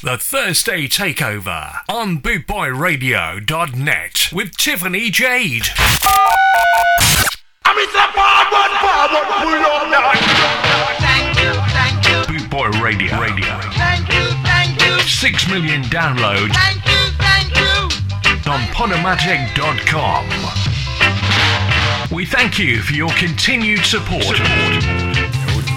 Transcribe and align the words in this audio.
The 0.00 0.16
Thursday 0.16 0.86
Takeover 0.86 1.80
on 1.88 2.20
BootboyRadio.net 2.20 4.28
with 4.32 4.56
Tiffany 4.56 5.10
Jade. 5.10 5.66
Thank 10.98 11.40
you, 11.40 11.52
thank 11.74 12.06
you, 12.06 12.22
Bootboy 12.30 12.80
Radio. 12.80 13.18
Radio. 13.20 13.58
thank 13.72 14.08
you, 14.08 14.24
thank 14.44 14.80
you, 14.80 15.00
Six 15.00 15.48
million 15.48 15.82
downloads 15.84 16.52
thank 16.54 16.86
you, 16.86 17.10
thank 17.18 17.56
you. 17.56 17.88
on 18.50 18.60
Podomatic.com. 18.72 20.28
We 22.14 22.24
thank 22.24 22.58
you 22.58 22.80
for 22.82 22.94
your 22.94 23.10
continued 23.10 23.84
support. 23.84 24.24
for 24.24 24.32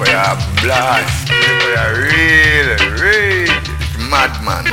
your 0.08 0.36
blast, 0.62 1.28
for 1.28 1.34
your 1.70 2.06
real, 2.06 2.78
real 3.02 3.50
madman. 4.12 4.66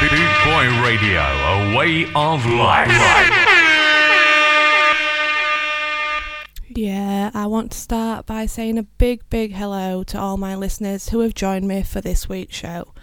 Bootboy 0.00 0.82
Radio, 0.82 1.20
a 1.20 1.76
way 1.76 2.04
of 2.14 2.44
life. 2.46 2.88
Yeah, 6.70 7.30
I 7.34 7.46
want 7.46 7.72
to 7.72 7.78
start 7.78 8.24
by 8.24 8.46
saying 8.46 8.78
a 8.78 8.82
big, 8.84 9.28
big 9.28 9.52
hello 9.52 10.04
to 10.04 10.18
all 10.18 10.38
my 10.38 10.54
listeners 10.54 11.10
who 11.10 11.20
have 11.20 11.34
joined 11.34 11.68
me 11.68 11.82
for 11.82 12.00
this 12.00 12.28
week's 12.28 12.56
show. 12.56 12.94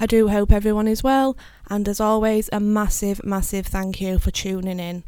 I 0.00 0.06
do 0.06 0.28
hope 0.28 0.50
everyone 0.50 0.88
is 0.88 1.02
well, 1.02 1.36
and 1.68 1.86
as 1.86 2.00
always, 2.00 2.48
a 2.52 2.60
massive, 2.60 3.22
massive 3.22 3.66
thank 3.66 4.00
you 4.00 4.18
for 4.18 4.30
tuning 4.30 4.80
in. 4.80 5.04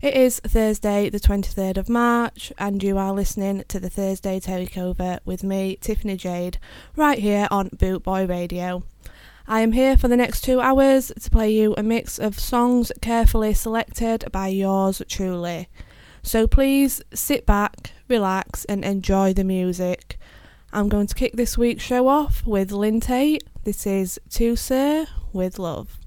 It 0.00 0.14
is 0.14 0.40
Thursday, 0.40 1.10
the 1.10 1.20
23rd 1.20 1.76
of 1.76 1.88
March, 1.88 2.52
and 2.56 2.82
you 2.82 2.96
are 2.96 3.12
listening 3.12 3.64
to 3.68 3.80
the 3.80 3.90
Thursday 3.90 4.40
Takeover 4.40 5.18
with 5.24 5.42
me, 5.42 5.76
Tiffany 5.80 6.16
Jade, 6.16 6.58
right 6.96 7.18
here 7.18 7.48
on 7.50 7.70
Bootboy 7.70 8.28
Radio. 8.28 8.84
I 9.46 9.60
am 9.60 9.72
here 9.72 9.98
for 9.98 10.08
the 10.08 10.16
next 10.16 10.40
two 10.40 10.58
hours 10.60 11.12
to 11.20 11.30
play 11.30 11.52
you 11.52 11.74
a 11.76 11.82
mix 11.82 12.18
of 12.18 12.40
songs 12.40 12.90
carefully 13.02 13.52
selected 13.52 14.24
by 14.32 14.48
yours 14.48 15.02
truly. 15.06 15.68
So 16.22 16.46
please 16.46 17.02
sit 17.12 17.44
back, 17.44 17.92
relax, 18.08 18.64
and 18.64 18.82
enjoy 18.82 19.34
the 19.34 19.44
music. 19.44 20.16
I'm 20.72 20.88
going 20.88 21.06
to 21.08 21.14
kick 21.14 21.34
this 21.34 21.58
week's 21.58 21.84
show 21.84 22.08
off 22.08 22.46
with 22.46 22.72
Lynn 22.72 23.00
Taitt. 23.00 23.42
This 23.64 23.86
is 23.86 24.18
To 24.30 24.56
Sir 24.56 25.06
with 25.34 25.58
Love. 25.58 25.98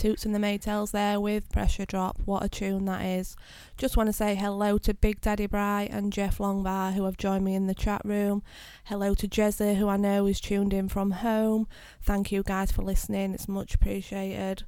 Toots 0.00 0.24
and 0.24 0.34
the 0.34 0.38
Maytals 0.38 0.92
there 0.92 1.20
with 1.20 1.52
Pressure 1.52 1.84
Drop. 1.84 2.16
What 2.24 2.42
a 2.42 2.48
tune 2.48 2.86
that 2.86 3.04
is. 3.04 3.36
Just 3.76 3.98
want 3.98 4.06
to 4.06 4.14
say 4.14 4.34
hello 4.34 4.78
to 4.78 4.94
Big 4.94 5.20
Daddy 5.20 5.44
Bry 5.44 5.90
and 5.90 6.10
Jeff 6.10 6.38
Longbar 6.38 6.94
who 6.94 7.04
have 7.04 7.18
joined 7.18 7.44
me 7.44 7.54
in 7.54 7.66
the 7.66 7.74
chat 7.74 8.00
room. 8.02 8.42
Hello 8.84 9.12
to 9.12 9.28
Jezza 9.28 9.76
who 9.76 9.88
I 9.88 9.98
know 9.98 10.24
is 10.24 10.40
tuned 10.40 10.72
in 10.72 10.88
from 10.88 11.10
home. 11.10 11.68
Thank 12.00 12.32
you 12.32 12.42
guys 12.42 12.72
for 12.72 12.80
listening, 12.80 13.34
it's 13.34 13.46
much 13.46 13.74
appreciated. 13.74 14.62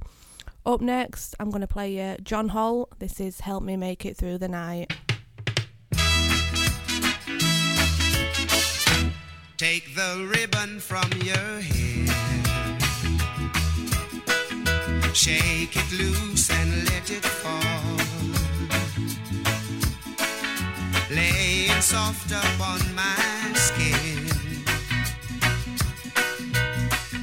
Up 0.67 0.83
next, 0.83 1.35
I'm 1.41 1.49
going 1.49 1.63
to 1.63 1.67
play 1.67 1.97
you 1.97 2.19
John 2.23 2.51
Holt. 2.51 2.99
This 2.99 3.19
is 3.19 3.41
Help 3.41 3.63
Me 3.63 3.75
Make 3.75 4.05
It 4.05 4.19
Through 4.19 4.37
the 4.37 4.49
Night. 4.49 4.93
Take 9.57 9.95
the 9.95 10.29
ribbon 10.31 10.79
from 10.79 11.09
your 11.25 11.37
soft 22.03 22.33
upon 22.33 22.81
my 22.95 23.53
skin. 23.55 24.23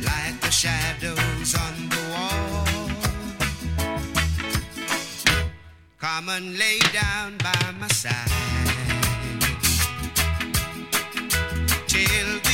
Like 0.10 0.38
the 0.46 0.52
shadows 0.52 1.52
on 1.66 1.76
the 1.94 2.04
wall. 2.12 2.90
Come 6.00 6.30
and 6.30 6.58
lay 6.58 6.80
down 7.02 7.38
by 7.48 7.62
my 7.80 7.88
side. 7.88 8.36
till 11.88 12.49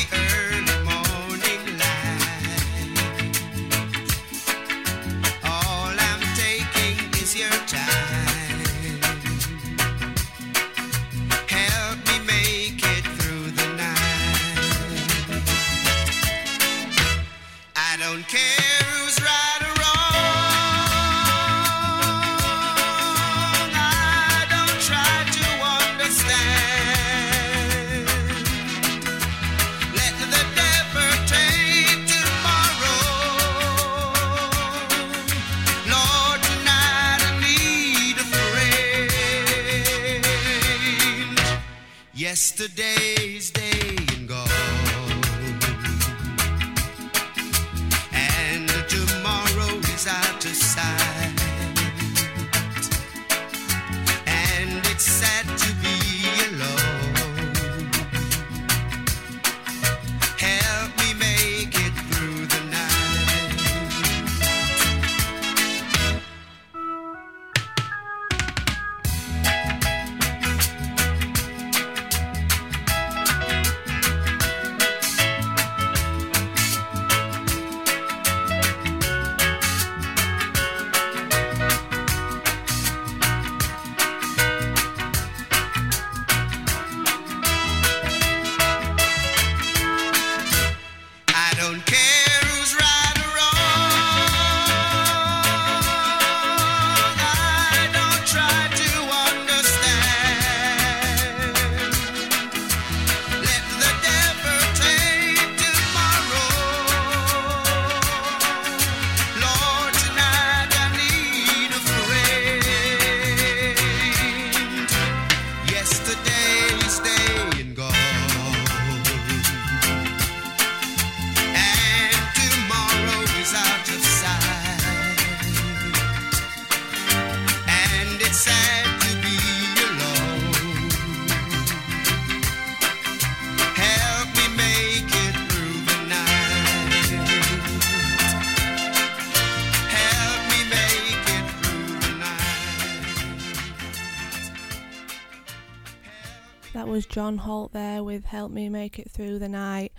John 147.36 147.46
Holt 147.46 147.74
there 147.74 148.02
with 148.02 148.24
Help 148.24 148.50
Me 148.50 148.70
Make 148.70 148.98
It 148.98 149.12
Through 149.12 149.40
the 149.40 149.50
Night. 149.50 149.92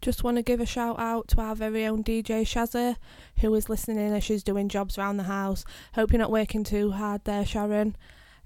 Just 0.00 0.22
want 0.22 0.36
to 0.36 0.42
give 0.44 0.60
a 0.60 0.66
shout 0.66 1.00
out 1.00 1.26
to 1.28 1.40
our 1.40 1.56
very 1.56 1.84
own 1.84 2.04
DJ 2.04 2.42
Shazza, 2.42 2.94
who 3.40 3.52
is 3.56 3.68
listening 3.68 3.98
in 3.98 4.12
as 4.12 4.22
she's 4.22 4.44
doing 4.44 4.68
jobs 4.68 4.96
around 4.96 5.16
the 5.16 5.24
house. 5.24 5.64
Hope 5.94 6.12
you're 6.12 6.20
not 6.20 6.30
working 6.30 6.62
too 6.62 6.92
hard 6.92 7.24
there, 7.24 7.44
Sharon. 7.44 7.96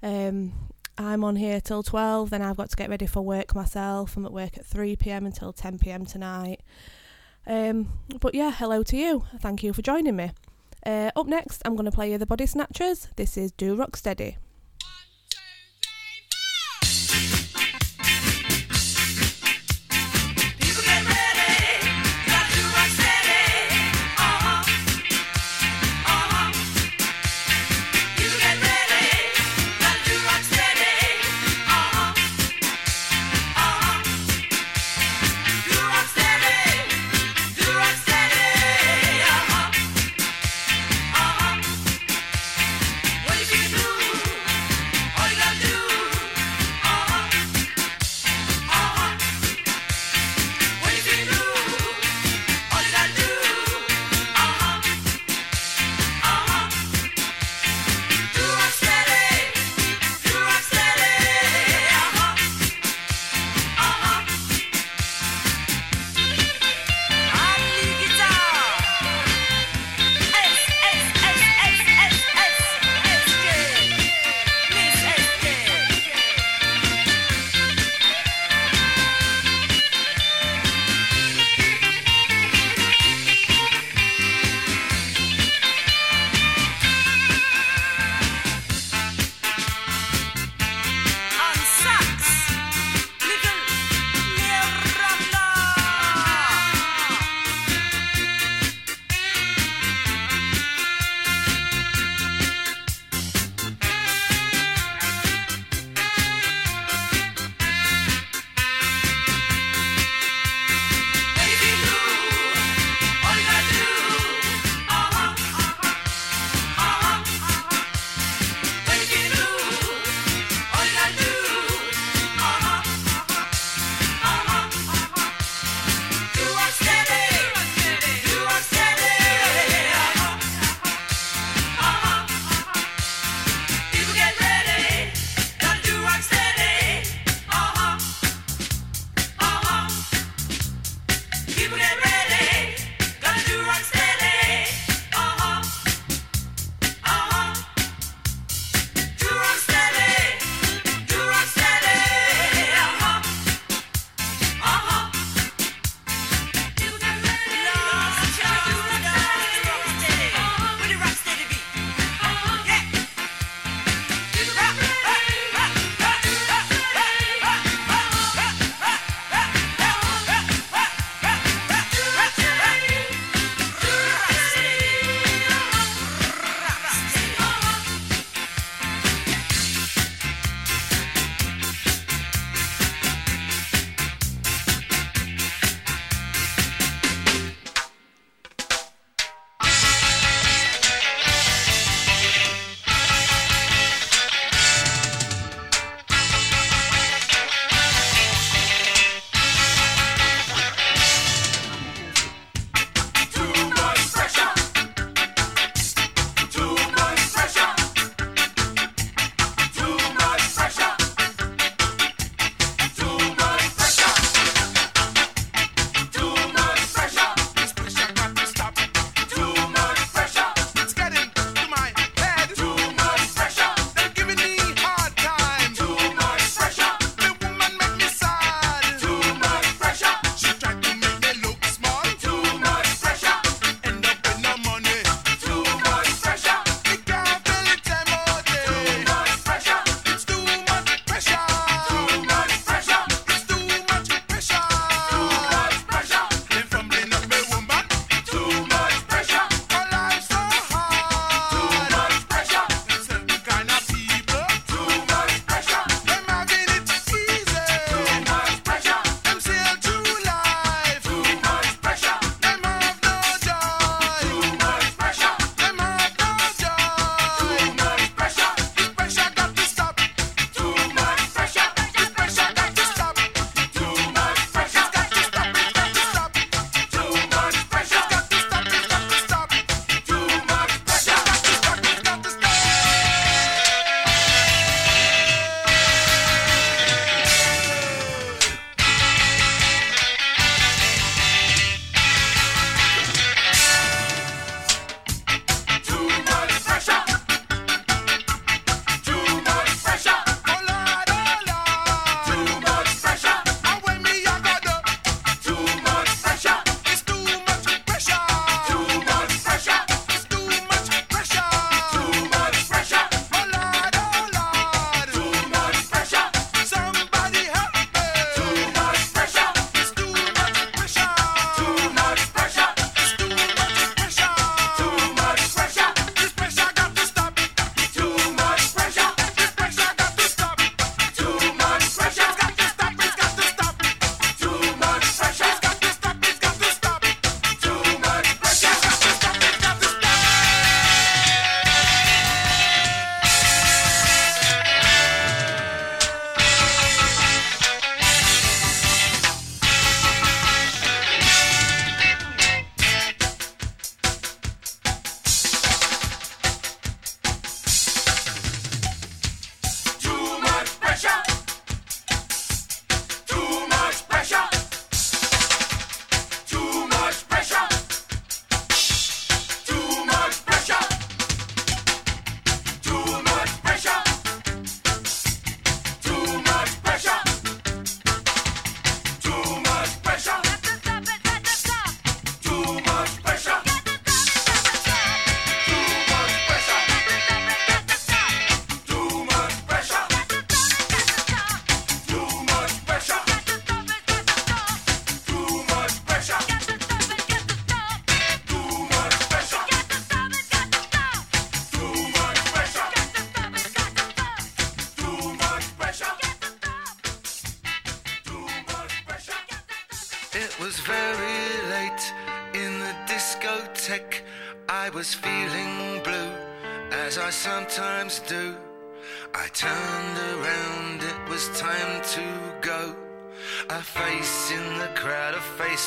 Um, 0.01 0.53
I'm 0.97 1.23
on 1.23 1.35
here 1.35 1.61
till 1.61 1.83
12, 1.83 2.31
then 2.31 2.41
I've 2.41 2.57
got 2.57 2.71
to 2.71 2.75
get 2.75 2.89
ready 2.89 3.05
for 3.05 3.21
work 3.21 3.53
myself. 3.53 4.17
I'm 4.17 4.25
at 4.25 4.33
work 4.33 4.57
at 4.57 4.65
3 4.65 4.95
pm 4.95 5.27
until 5.27 5.53
10 5.53 5.77
pm 5.77 6.07
tonight. 6.07 6.61
Um, 7.45 7.99
but 8.19 8.33
yeah, 8.33 8.51
hello 8.51 8.81
to 8.81 8.97
you. 8.97 9.23
Thank 9.39 9.61
you 9.61 9.71
for 9.71 9.83
joining 9.83 10.15
me. 10.15 10.31
Uh, 10.83 11.11
up 11.15 11.27
next, 11.27 11.61
I'm 11.63 11.75
going 11.75 11.85
to 11.85 11.91
play 11.91 12.11
you 12.11 12.17
the 12.17 12.25
Body 12.25 12.47
Snatchers. 12.47 13.07
This 13.17 13.37
is 13.37 13.51
Do 13.51 13.75
Rock 13.75 13.95
Steady. 13.95 14.37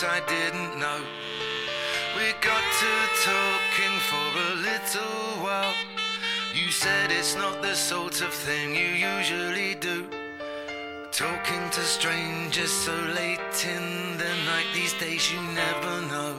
I 0.03 0.21
didn't 0.27 0.79
know. 0.81 1.01
We 2.17 2.33
got 2.41 2.65
to 2.83 2.93
talking 3.23 3.97
for 4.11 4.27
a 4.49 4.55
little 4.57 5.45
while. 5.45 5.75
You 6.53 6.71
said 6.73 7.13
it's 7.13 7.37
not 7.37 7.63
the 7.63 7.75
sort 7.75 8.21
of 8.21 8.33
thing 8.33 8.75
you 8.75 8.89
usually 8.89 9.77
do. 9.77 10.09
Talking 11.13 11.71
to 11.71 11.81
strangers 11.83 12.73
so 12.73 12.95
late 13.15 13.65
in 13.65 14.17
the 14.19 14.33
night, 14.47 14.67
these 14.75 14.95
days 14.95 15.33
you 15.33 15.41
never 15.53 16.01
know. 16.09 16.34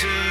to 0.00 0.27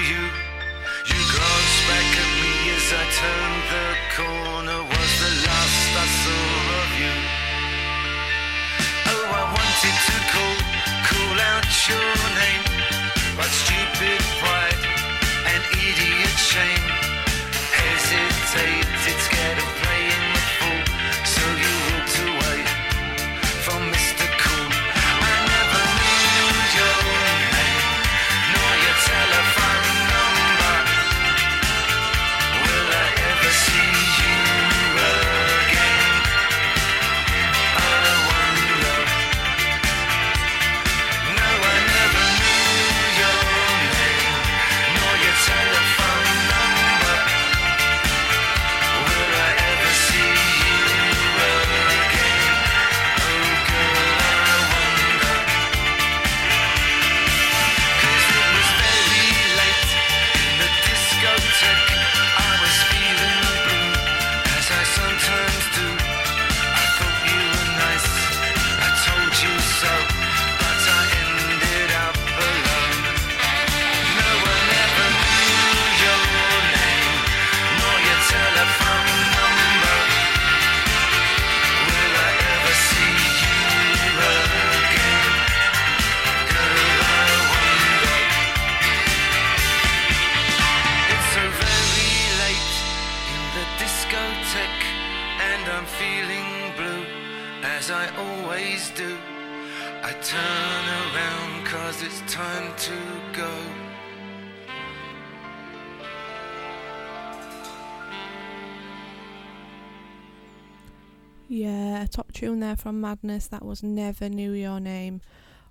there 112.68 112.76
from 112.76 113.00
Madness. 113.00 113.48
That 113.48 113.64
was 113.64 113.82
Never 113.82 114.28
Knew 114.28 114.52
Your 114.52 114.82
Name. 114.82 115.22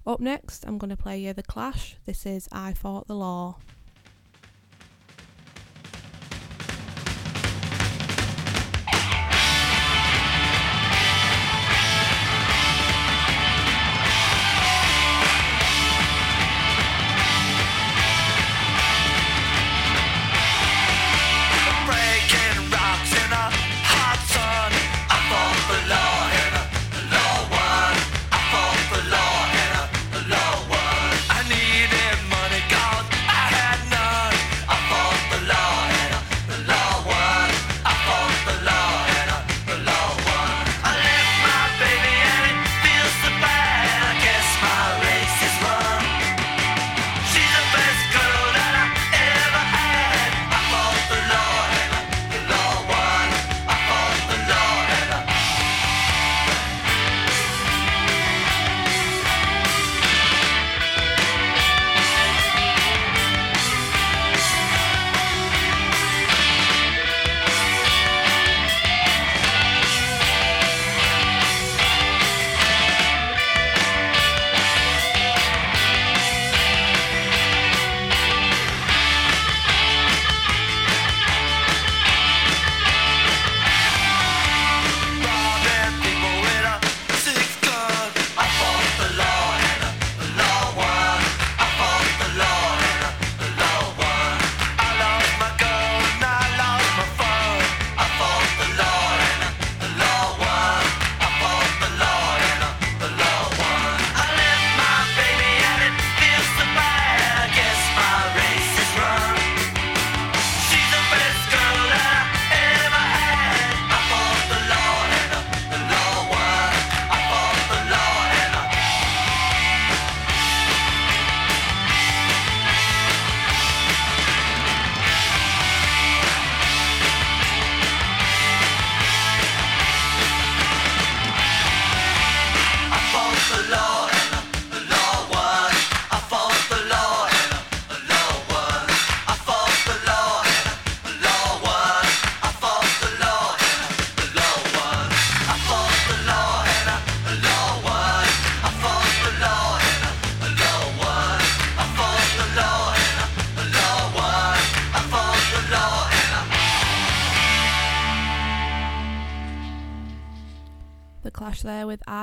Up 0.07 0.19
next, 0.19 0.65
I'm 0.67 0.79
going 0.79 0.89
to 0.89 0.97
play 0.97 1.19
you 1.19 1.35
The 1.35 1.43
Clash. 1.43 1.97
This 2.07 2.25
is 2.25 2.49
I 2.51 2.73
Fought 2.73 3.07
the 3.07 3.15
Law. 3.15 3.59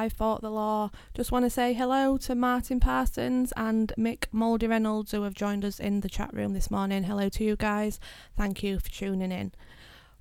I 0.03 0.09
Fought 0.09 0.41
the 0.41 0.51
Law. 0.51 0.91
Just 1.13 1.31
want 1.31 1.45
to 1.45 1.49
say 1.49 1.71
hello 1.71 2.17
to 2.17 2.35
Martin 2.35 2.81
Parsons 2.81 3.53
and 3.55 3.93
Mick 3.97 4.25
Mouldy 4.33 4.67
Reynolds 4.67 5.13
who 5.13 5.21
have 5.21 5.33
joined 5.33 5.63
us 5.63 5.79
in 5.79 6.01
the 6.01 6.09
chat 6.09 6.33
room 6.33 6.51
this 6.51 6.69
morning. 6.69 7.03
Hello 7.03 7.29
to 7.29 7.43
you 7.45 7.55
guys. 7.55 8.01
Thank 8.35 8.63
you 8.63 8.79
for 8.79 8.89
tuning 8.89 9.31
in. 9.31 9.53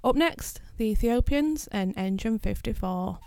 Up 0.05 0.15
next, 0.15 0.61
the 0.77 0.85
Ethiopians 0.85 1.67
and 1.73 1.95
Engine 1.97 2.39
54. 2.39 3.19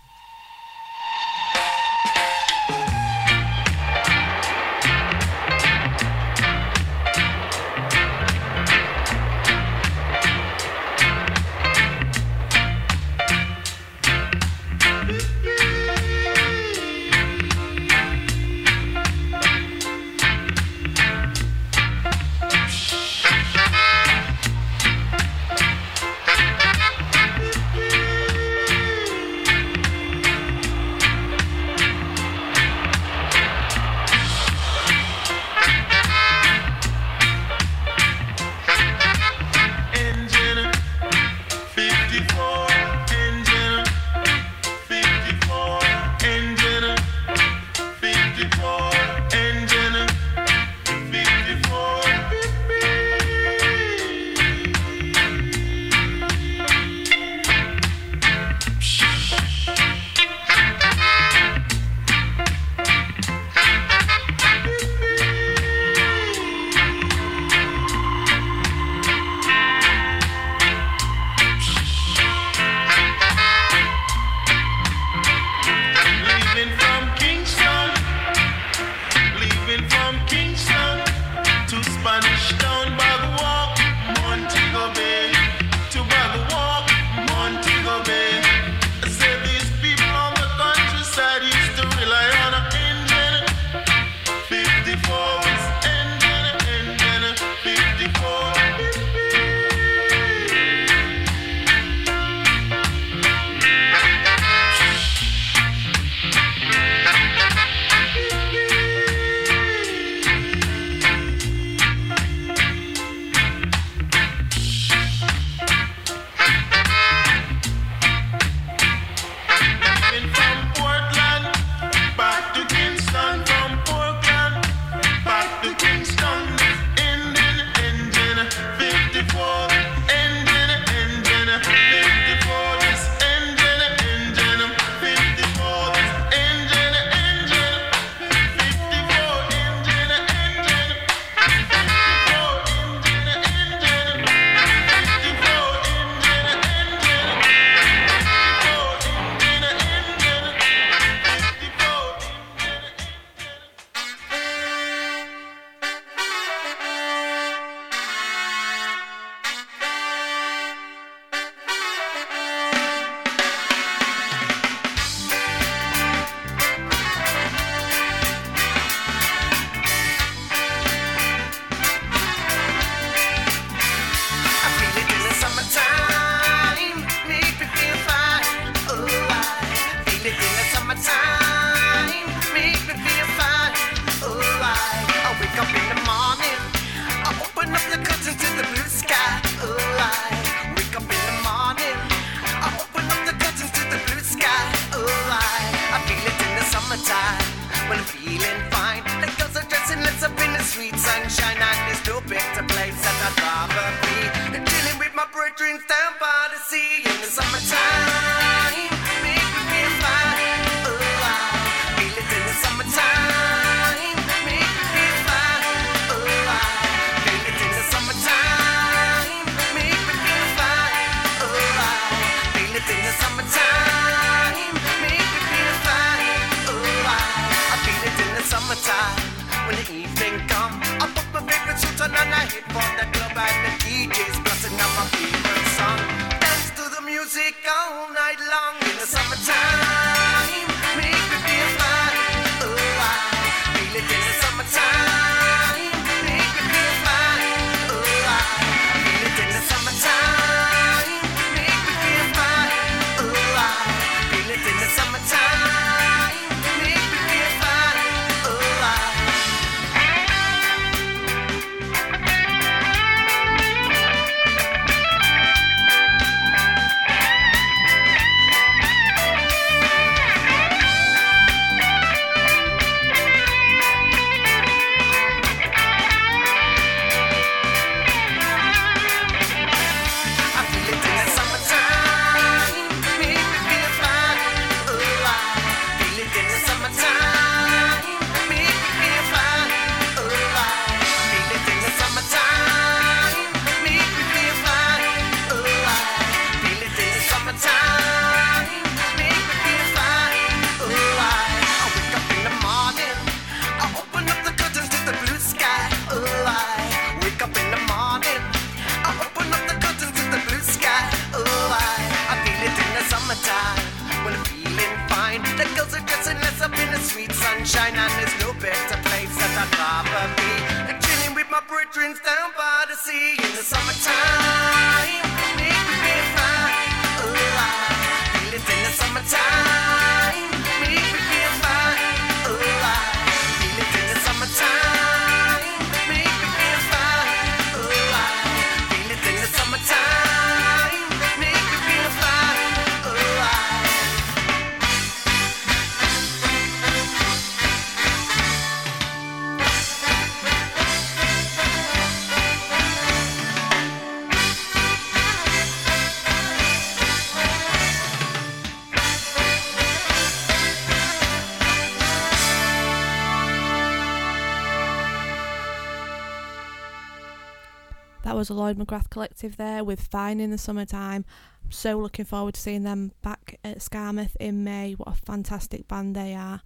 Lloyd 368.55 368.77
McGrath 368.77 369.09
Collective 369.09 369.57
there 369.57 369.83
with 369.83 370.01
Fine 370.01 370.39
in 370.39 370.51
the 370.51 370.57
Summertime. 370.57 371.25
So 371.69 371.99
looking 371.99 372.25
forward 372.25 372.55
to 372.55 372.61
seeing 372.61 372.83
them 372.83 373.11
back 373.21 373.59
at 373.63 373.79
Skamouth 373.79 374.35
in 374.39 374.63
May. 374.63 374.93
What 374.93 375.09
a 375.09 375.25
fantastic 375.25 375.87
band 375.87 376.15
they 376.15 376.33
are. 376.33 376.61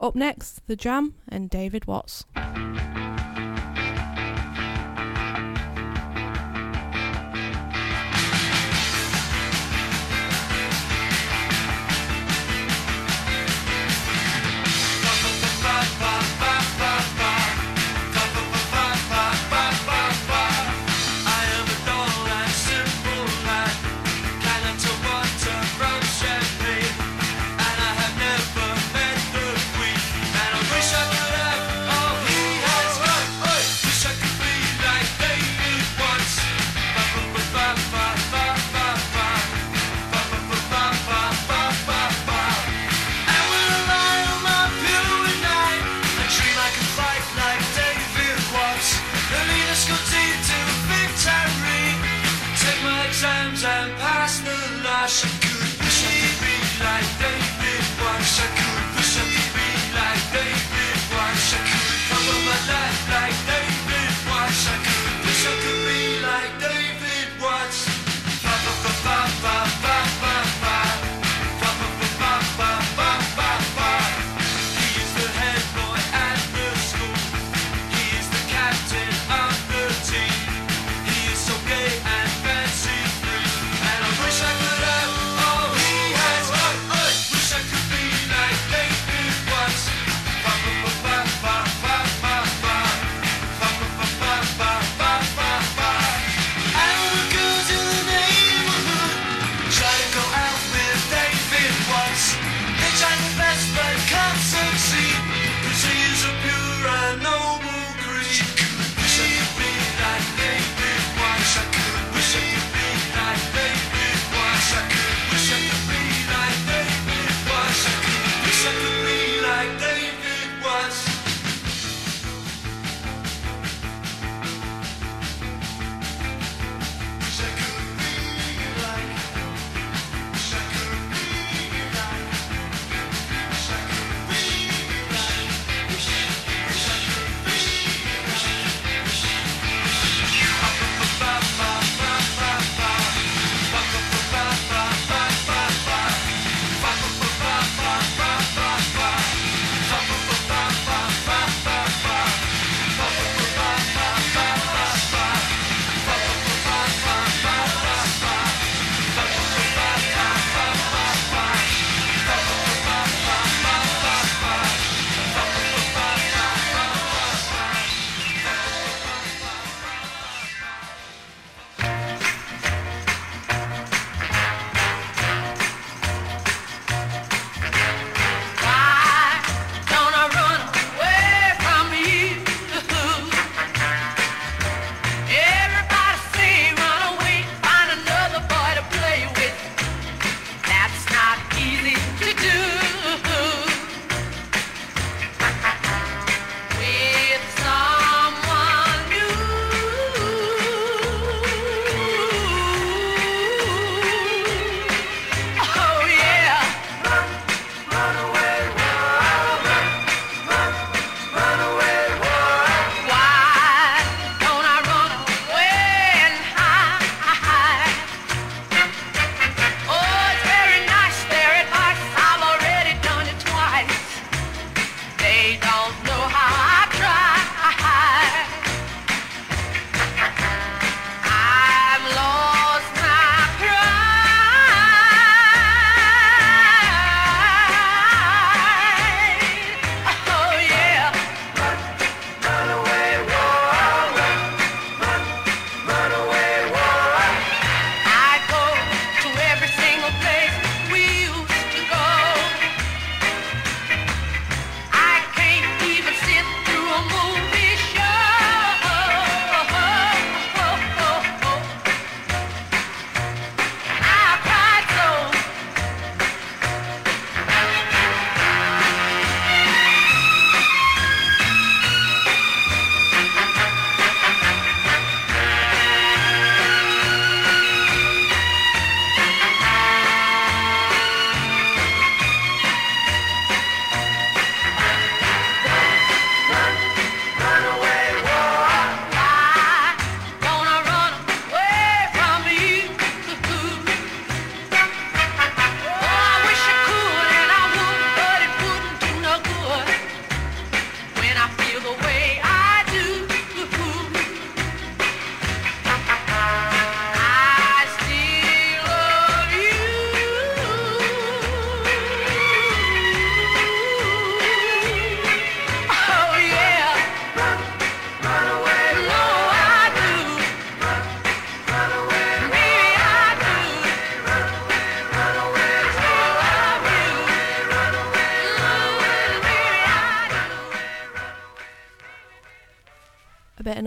Up 0.00 0.14
next, 0.14 0.66
The 0.66 0.76
Jam 0.76 1.14
and 1.28 1.48
David 1.48 1.86
Watts. 1.86 2.24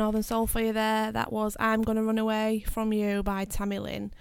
Northern 0.07 0.23
Soul 0.23 0.47
for 0.47 0.61
you 0.61 0.71
there. 0.71 1.11
That 1.11 1.33
was 1.33 1.57
I'm 1.59 1.81
Gonna 1.81 2.01
Run 2.01 2.17
Away 2.17 2.63
From 2.65 2.93
You 2.93 3.23
by 3.23 3.43
Tami 3.43 3.81
Lynn. 3.81 4.13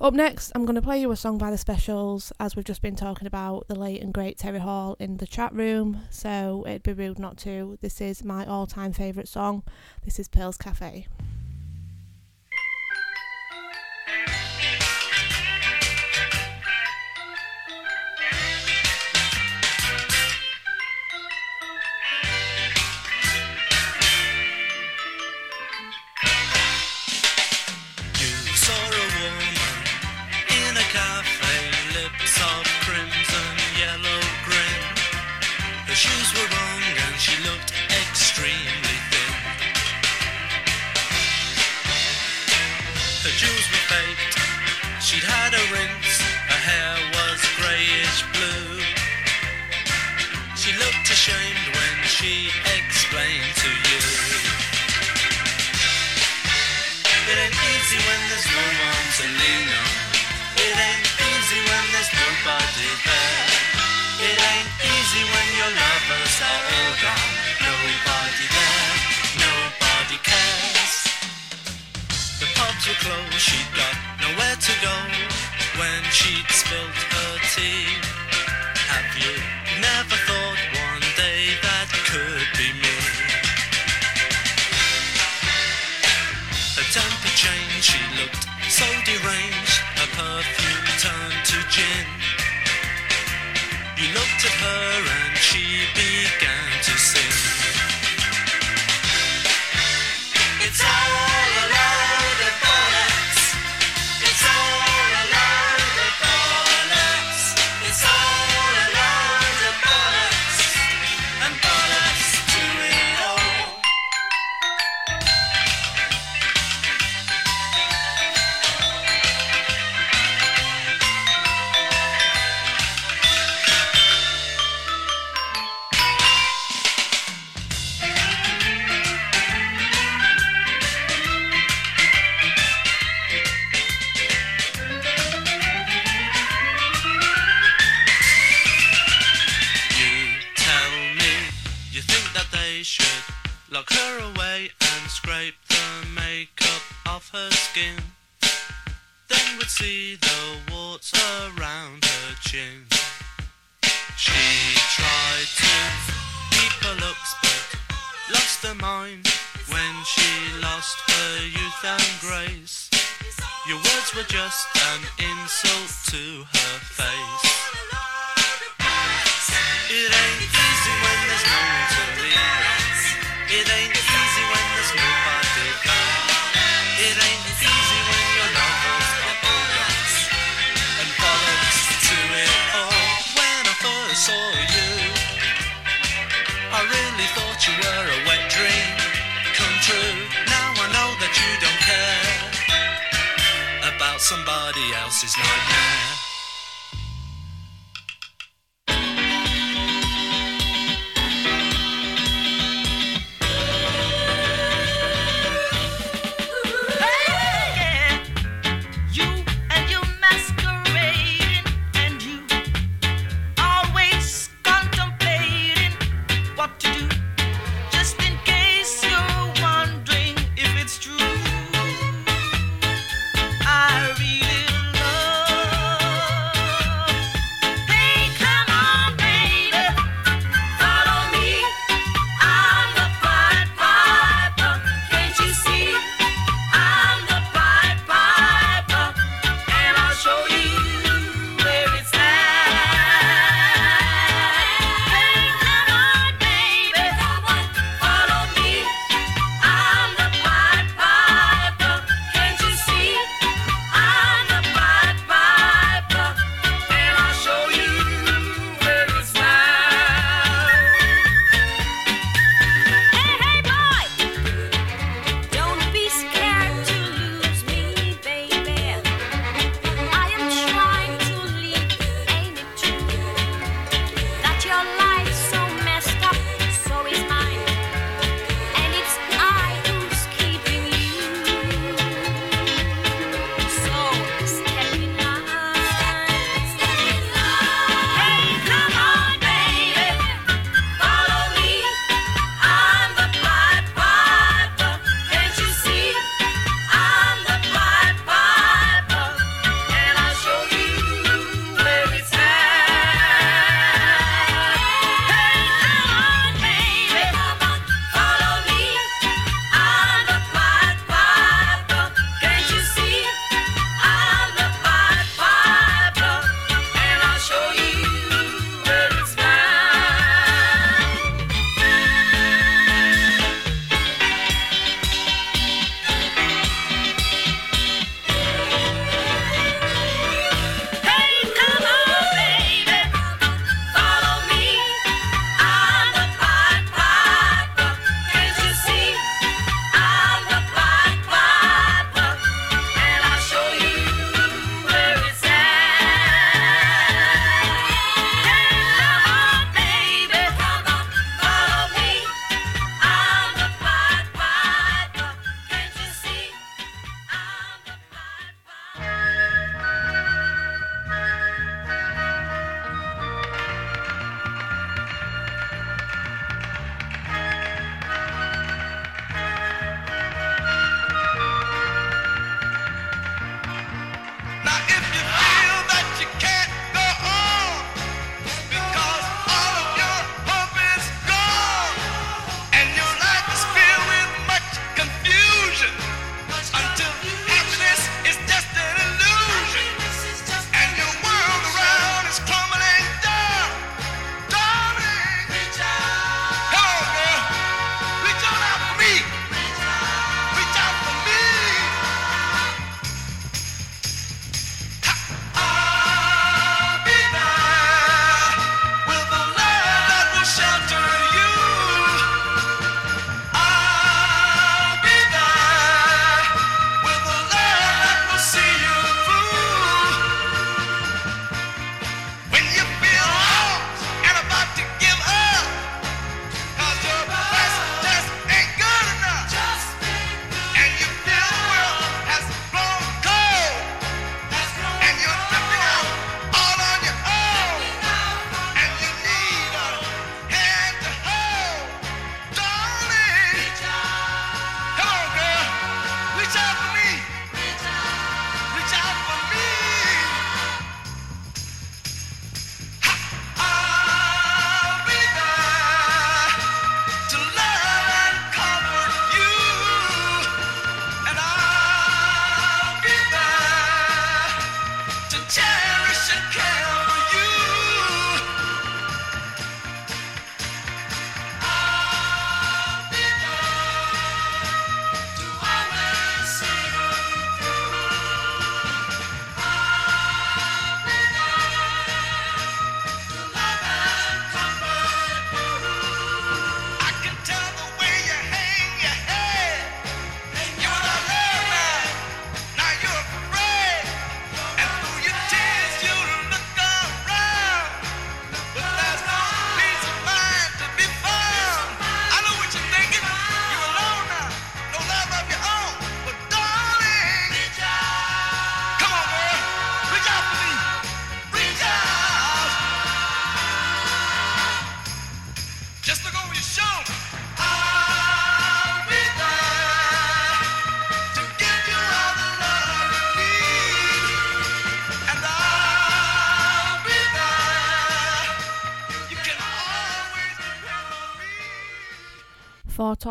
Up 0.00 0.14
next, 0.14 0.52
I'm 0.54 0.64
going 0.64 0.76
to 0.76 0.82
play 0.82 1.00
you 1.00 1.10
a 1.10 1.16
song 1.16 1.38
by 1.38 1.50
The 1.50 1.58
Specials, 1.58 2.32
as 2.38 2.54
we've 2.54 2.64
just 2.64 2.82
been 2.82 2.94
talking 2.94 3.26
about 3.26 3.66
the 3.66 3.74
late 3.74 4.00
and 4.00 4.14
great 4.14 4.38
Terry 4.38 4.60
Hall 4.60 4.96
in 5.00 5.16
the 5.16 5.26
chat 5.26 5.52
room, 5.52 6.02
so 6.08 6.64
it'd 6.68 6.84
be 6.84 6.92
rude 6.92 7.18
not 7.18 7.36
to. 7.38 7.78
This 7.80 8.00
is 8.00 8.22
my 8.22 8.46
all 8.46 8.68
time 8.68 8.92
favourite 8.92 9.26
song. 9.26 9.64
This 10.04 10.20
is 10.20 10.28
Pearl's 10.28 10.56
Cafe. 10.56 11.08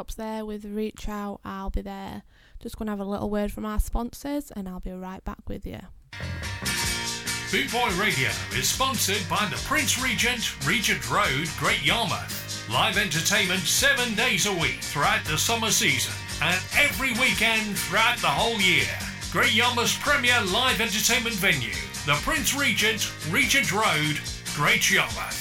There 0.10 0.46
with 0.46 0.66
Reach 0.66 1.08
Out, 1.08 1.40
I'll 1.46 1.70
be 1.70 1.82
there. 1.82 2.24
Just 2.60 2.78
going 2.78 2.88
to 2.88 2.92
have 2.92 3.00
a 3.00 3.06
little 3.06 3.30
word 3.30 3.52
from 3.52 3.66
our 3.66 3.80
sponsors 3.80 4.52
and 4.52 4.68
I'll 4.68 4.80
be 4.80 4.92
right 4.92 5.24
back 5.24 5.48
with 5.48 5.66
you. 5.66 5.80
Boot 7.52 7.72
Boy 7.72 7.90
Radio 8.00 8.30
is 8.56 8.70
sponsored 8.70 9.28
by 9.30 9.46
the 9.50 9.62
Prince 9.66 10.02
Regent, 10.02 10.66
Regent 10.66 11.10
Road, 11.10 11.50
Great 11.58 11.84
Yarmouth. 11.86 12.68
Live 12.72 12.98
entertainment 12.98 13.62
seven 13.62 14.16
days 14.16 14.46
a 14.46 14.54
week 14.54 14.80
throughout 14.82 15.24
the 15.26 15.38
summer 15.38 15.70
season 15.70 16.14
and 16.42 16.60
every 16.78 17.12
weekend 17.14 17.78
throughout 17.78 18.18
the 18.20 18.28
whole 18.28 18.60
year. 18.62 18.88
Great 19.32 19.54
Yarmouth's 19.54 19.98
premier 19.98 20.40
live 20.54 20.80
entertainment 20.82 21.36
venue, 21.36 21.74
the 22.06 22.18
Prince 22.24 22.56
Regent, 22.56 23.12
Regent 23.30 23.72
Road, 23.72 24.20
Great 24.56 24.90
Yarmouth. 24.90 25.41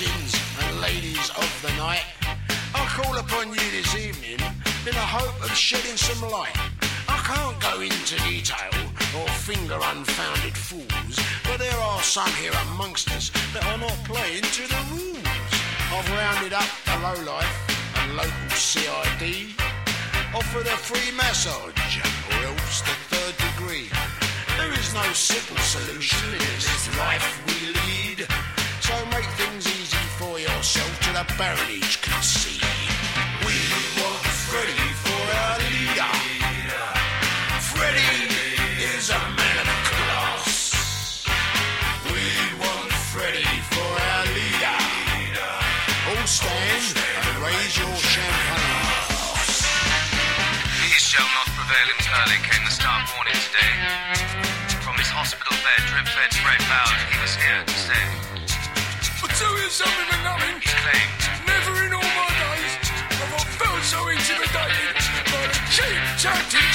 And 0.00 0.80
ladies 0.80 1.28
of 1.36 1.52
the 1.60 1.68
night, 1.76 2.06
I 2.74 2.86
call 2.96 3.14
upon 3.18 3.50
you 3.50 3.60
this 3.76 3.94
evening 3.94 4.40
in 4.88 4.94
the 4.96 5.04
hope 5.04 5.36
of 5.44 5.54
shedding 5.54 5.98
some 5.98 6.30
light. 6.30 6.56
I 7.08 7.20
can't 7.20 7.60
go 7.60 7.78
into 7.78 8.16
detail 8.24 8.72
or 9.20 9.28
finger 9.44 9.76
unfounded 9.76 10.56
fools, 10.56 11.20
but 11.44 11.58
there 11.58 11.76
are 11.76 12.00
some 12.00 12.32
here 12.40 12.56
amongst 12.72 13.12
us 13.12 13.28
that 13.52 13.66
are 13.66 13.76
not 13.76 13.92
playing 14.08 14.48
to 14.56 14.64
the 14.64 14.80
rules. 14.96 15.52
I've 15.92 16.08
rounded 16.08 16.54
up 16.54 16.72
the 16.88 16.96
lowlife 17.04 17.52
and 18.00 18.16
local 18.16 18.56
CID, 18.56 19.52
offered 20.32 20.72
a 20.72 20.76
free 20.88 21.12
massage 21.12 22.00
or 22.32 22.48
else 22.48 22.80
the 22.80 22.96
third 23.12 23.36
degree. 23.44 23.90
There 24.56 24.72
is 24.72 24.94
no 24.94 25.04
simple 25.12 25.60
solution 25.60 26.32
in 26.32 26.38
this 26.40 26.88
life 26.96 27.44
we 27.44 27.76
lead. 27.76 28.26
So 28.80 28.96
make 29.06 29.28
things 29.36 29.71
yourself 30.62 30.94
to 31.00 31.10
the 31.10 31.26
baronage 31.34 32.00
can 32.02 32.22
see. 32.22 32.62
We 33.42 33.58
want 33.98 34.22
Freddy 34.46 34.86
for 35.02 35.22
our 35.42 35.58
leader. 35.58 36.14
Freddy 37.74 38.30
is 38.94 39.10
a 39.10 39.18
man 39.18 39.66
of 39.66 39.80
class. 39.90 41.26
We 42.06 42.22
want 42.62 42.94
Freddy 43.10 43.42
for 43.74 43.90
our 44.06 44.26
leader. 44.38 44.78
All 46.14 46.26
stand 46.30 46.94
and 46.94 47.42
raise 47.42 47.74
your 47.82 47.96
champagne. 47.98 49.18
These 50.78 51.02
shall 51.10 51.26
not 51.26 51.50
prevail 51.58 51.88
entirely, 51.90 52.38
came 52.46 52.62
the 52.62 52.70
staff 52.70 53.10
warning 53.18 53.40
today. 53.50 53.74
From 54.78 54.94
his 54.94 55.10
hospital 55.10 55.58
bed, 55.66 55.82
drip-fed 55.90 56.30
Fred 56.38 56.62
vowed 56.70 57.02
he 57.10 57.18
was 57.18 57.34
here 57.34 57.64
to 57.66 57.74
stay. 57.74 58.31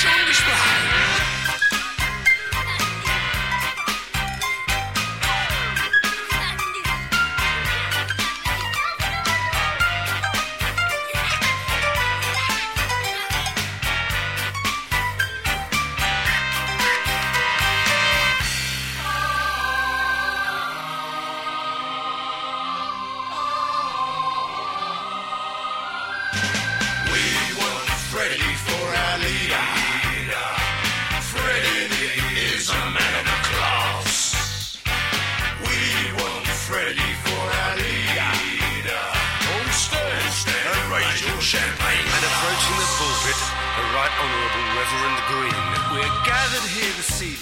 I'll 0.09 0.37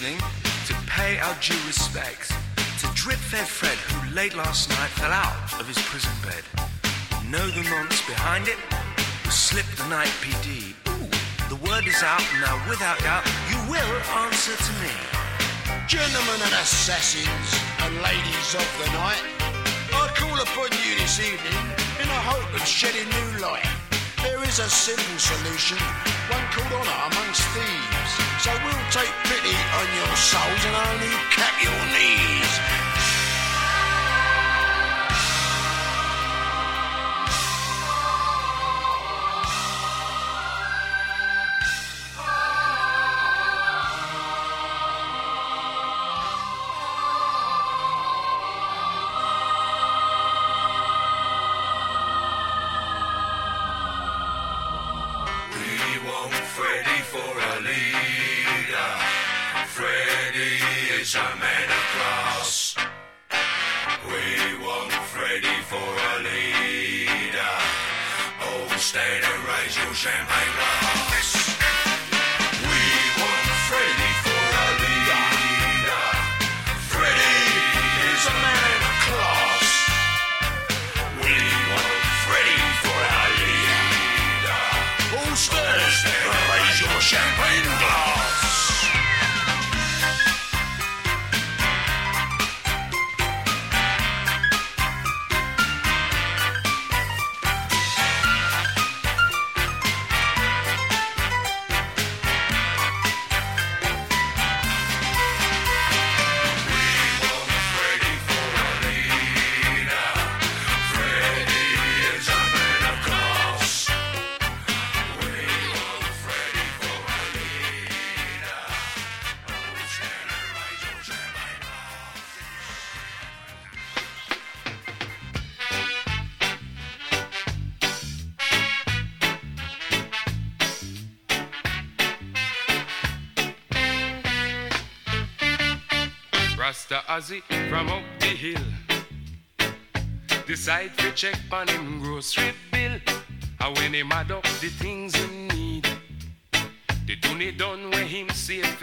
this 0.05 0.13
evening 0.13 0.21
to 0.67 0.73
pay 0.87 1.17
our 1.19 1.35
due 1.41 1.59
respects 1.67 2.29
to 2.79 2.87
Drip 2.93 3.17
Fed 3.17 3.47
Fred, 3.47 3.77
who 3.77 4.15
late 4.15 4.35
last 4.35 4.69
night 4.69 4.89
fell 4.89 5.11
out 5.11 5.59
of 5.59 5.67
his 5.67 5.77
prison 5.83 6.11
bed. 6.23 6.43
Know 7.29 7.45
the 7.47 7.63
nonce 7.69 8.05
behind 8.05 8.47
it? 8.47 8.57
Was 9.25 9.35
Slip 9.35 9.65
the 9.77 9.87
Night 9.87 10.11
PD. 10.21 10.73
Ooh, 10.89 11.09
the 11.49 11.59
word 11.69 11.87
is 11.87 12.01
out 12.03 12.23
now, 12.41 12.55
without 12.69 12.99
doubt, 12.99 13.25
you 13.49 13.57
will 13.69 13.95
answer 14.25 14.55
to 14.55 14.73
me. 14.83 14.93
Gentlemen 15.87 16.39
and 16.41 16.53
assassins 16.61 17.49
and 17.81 17.93
ladies 18.01 18.49
of 18.55 18.67
the 18.81 18.89
night, 18.93 19.23
I 19.93 20.11
call 20.15 20.37
upon 20.37 20.69
you 20.85 20.97
this 20.97 21.19
evening 21.19 21.61
in 22.01 22.07
the 22.07 22.21
hope 22.29 22.53
of 22.53 22.65
shedding 22.67 23.09
new 23.09 23.41
light. 23.41 23.74
There 24.25 24.43
is 24.43 24.57
a 24.57 24.67
simple 24.67 25.19
solution, 25.19 25.77
one 26.33 26.45
called 26.49 26.73
honour 26.73 27.13
amongst 27.13 27.43
thieves. 27.53 28.11
So 28.41 28.49
we'll 28.65 28.89
take 28.89 29.13
pity 29.29 29.53
on 29.53 29.85
your 30.01 30.15
souls 30.17 30.65
and 30.65 30.75
only 30.89 31.13
cap 31.29 31.53
your 31.61 31.81
knees. 31.93 32.74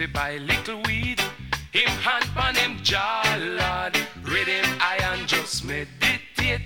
Fi 0.07 0.13
buy 0.13 0.37
little 0.39 0.81
weed. 0.83 1.21
Him 1.73 1.89
hand 1.89 2.29
on 2.37 2.55
him 2.55 2.79
jaw, 2.83 3.23
lord. 3.39 3.97
Read 4.25 4.49
him 4.49 4.65
eye 4.81 5.01
and 5.13 5.29
just 5.29 5.65
meditate. 5.65 6.63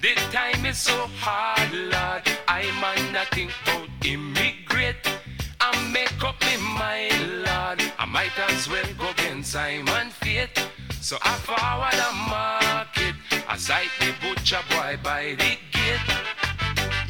The 0.00 0.14
time 0.30 0.64
is 0.64 0.78
so 0.78 1.08
hard, 1.18 1.72
lord. 1.72 2.22
I 2.46 2.62
mind 2.80 3.14
that 3.14 3.28
think 3.32 3.50
about 3.62 3.88
immigrate. 4.04 4.96
I 5.60 5.90
make 5.92 6.22
up 6.22 6.36
my 6.40 6.56
mind, 6.78 7.44
lord. 7.46 7.92
I 7.98 8.04
might 8.06 8.38
as 8.50 8.68
well 8.68 8.86
go 8.98 9.10
against 9.10 9.52
Simon 9.52 10.10
Fate. 10.10 10.58
So 11.00 11.16
I 11.22 11.34
forward 11.46 11.96
the 12.02 12.12
market. 12.30 13.14
I 13.48 13.56
sight 13.56 13.90
the 13.98 14.14
butcher 14.22 14.62
boy 14.70 14.98
by 15.02 15.36
the 15.36 15.56
gate. 15.74 16.08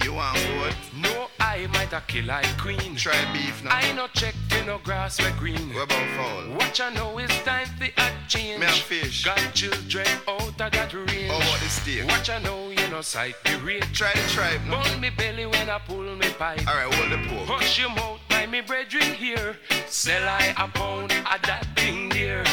You 0.05 0.15
want 0.15 0.39
what? 0.59 0.77
No, 0.97 1.29
I 1.41 1.67
might 1.75 1.93
a 1.93 2.03
kill 2.07 2.27
like 2.27 2.57
queen. 2.59 2.97
Try 2.97 3.21
beef 3.33 3.63
now. 3.65 3.77
I 3.77 3.93
no 3.93 4.07
check 4.15 4.35
no 4.69 4.79
grass 4.85 5.19
where 5.19 5.33
green. 5.39 5.73
What 5.73 5.85
about 5.85 6.07
fowl? 6.15 6.57
Watch 6.59 6.79
I 6.83 6.93
know 6.93 7.17
it's 7.17 7.43
time 7.43 7.67
for 7.79 7.87
a 7.87 8.11
change. 8.29 8.61
Me 8.61 8.67
and 8.67 8.75
fish. 8.75 9.25
Got 9.25 9.39
children 9.55 10.07
out 10.29 10.47
of 10.47 10.57
that 10.59 10.93
range. 10.93 11.31
How 11.31 11.37
about 11.37 11.61
the 11.61 11.69
steak? 11.71 12.07
Watch 12.07 12.29
I 12.29 12.39
know 12.43 12.69
you 12.69 12.89
know 12.91 13.01
sight 13.01 13.35
the 13.47 13.57
rate. 13.65 13.87
Try 13.95 14.13
the 14.13 14.29
tribe 14.29 14.61
now. 14.67 14.83
Burn 14.83 15.01
me 15.01 15.09
belly 15.09 15.47
when 15.47 15.71
I 15.71 15.79
pull 15.79 16.05
me 16.17 16.29
pipe. 16.39 16.69
Alright, 16.69 16.93
hold 16.95 17.11
the 17.11 17.29
pork. 17.29 17.49
Hush 17.49 17.79
your 17.79 17.89
mouth, 17.89 18.21
my 18.29 18.45
me 18.45 18.61
brethren 18.61 19.15
here. 19.15 19.57
Sell 19.87 20.29
I 20.29 20.55
a 20.59 20.69
pound 20.69 21.13
of 21.13 21.43
that 21.49 21.67
thing 21.75 22.11
there. 22.11 22.45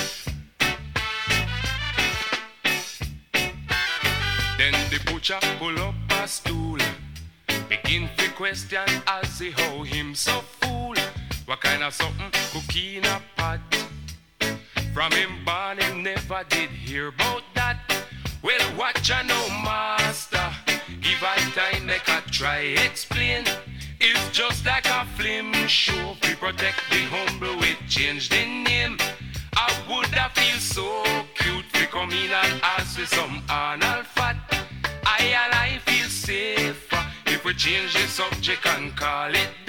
Then 4.57 4.73
the 4.89 5.01
butcher 5.05 5.39
pull 5.59 5.77
up 5.79 5.95
a 6.11 6.27
stool. 6.29 6.77
Begin 7.67 8.09
to 8.17 8.29
question 8.31 8.87
as 9.05 9.37
he 9.37 9.51
how 9.51 9.83
him 9.83 10.15
so 10.15 10.39
fool. 10.39 10.74
What 11.45 11.61
kind 11.61 11.83
of 11.83 11.93
something 11.93 12.31
cooking 12.51 13.05
a 13.05 13.21
pot? 13.35 13.59
From 14.95 15.11
him 15.11 15.45
born 15.45 15.77
never 16.01 16.43
did 16.49 16.71
hear 16.71 17.09
about 17.09 17.43
that. 17.53 17.77
Well, 18.41 18.75
watch 18.75 19.11
I 19.11 19.21
know 19.21 19.47
master. 19.63 20.49
Give 21.01 21.21
I 21.21 21.37
time 21.53 21.85
make 21.85 22.09
I 22.09 22.21
try 22.31 22.59
explain. 22.87 23.43
It's 23.99 24.29
just 24.31 24.65
like 24.65 24.87
a 24.87 25.05
film 25.17 25.53
show. 25.67 26.15
We 26.23 26.33
protect 26.33 26.81
the 26.89 27.01
humble, 27.13 27.55
we 27.59 27.75
change 27.87 28.29
the 28.29 28.43
name. 28.43 28.97
I 29.55 29.71
would 29.87 30.07
have 30.07 30.31
feel 30.31 30.57
so 30.57 31.03
cute 31.35 31.71
to 31.73 31.85
come 31.87 32.09
in 32.09 32.31
and 32.31 32.59
ask 32.63 32.97
for 32.99 33.05
some 33.05 33.43
Arnold 33.49 34.07
fat. 34.07 34.37
I 35.05 35.21
and 35.43 35.53
I 35.53 35.77
feel 35.85 36.09
safer 36.09 37.05
if 37.27 37.45
we 37.45 37.53
change 37.53 37.93
the 37.93 38.07
subject 38.07 38.65
and 38.65 38.95
call 38.97 39.29
it 39.29 39.64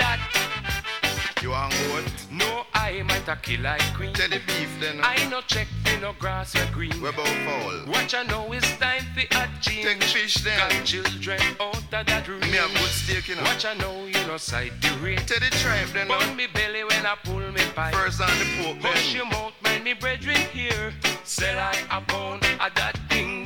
A 3.29 3.35
kill 3.35 3.61
like 3.63 3.83
queen. 3.95 4.13
Tell 4.13 4.29
the 4.29 4.39
beef 4.47 4.71
then. 4.81 5.01
I 5.03 5.29
no 5.29 5.41
check 5.41 5.67
for 5.85 6.01
no 6.01 6.13
grass 6.13 6.55
or 6.55 6.65
green. 6.73 6.93
What 7.03 7.15
about 7.15 7.27
fall. 7.27 7.93
Watch 7.93 8.15
I 8.15 8.23
know 8.23 8.53
it's 8.53 8.71
time 8.77 9.03
for 9.15 9.23
a 9.23 9.49
change. 9.61 9.85
Take 9.85 10.05
fish 10.05 10.35
then. 10.45 10.57
Got 10.57 10.85
children 10.85 11.41
out 11.61 11.77
of 11.77 11.91
that 11.91 12.29
range. 12.29 12.45
Me 12.45 12.53
have 12.53 12.71
good 12.71 12.89
steak, 12.89 13.27
you 13.29 13.35
know. 13.35 13.43
Watch 13.43 13.65
I 13.65 13.75
know 13.75 14.05
you 14.05 14.27
know 14.29 14.37
sight 14.37 14.73
the 14.81 14.91
rate. 15.03 15.27
Tell 15.27 15.41
the 15.41 15.51
tribe 15.57 15.89
then. 15.93 16.07
Burn 16.07 16.37
me 16.37 16.47
belly 16.47 16.85
when 16.85 17.05
I 17.05 17.17
pull 17.25 17.41
me 17.41 17.63
pipe. 17.75 17.95
First 17.95 18.21
on 18.21 18.29
the 18.39 18.63
pork 18.63 18.79
Hush 18.83 19.07
then. 19.07 19.17
your 19.17 19.27
mouth, 19.27 19.55
mind 19.65 19.83
me 19.83 19.95
brethren 19.95 20.37
here. 20.53 20.93
Sell 21.25 21.59
I 21.59 21.75
a 21.91 22.01
pound 22.03 22.45
of 22.45 22.75
that 22.77 22.97
thing 23.09 23.46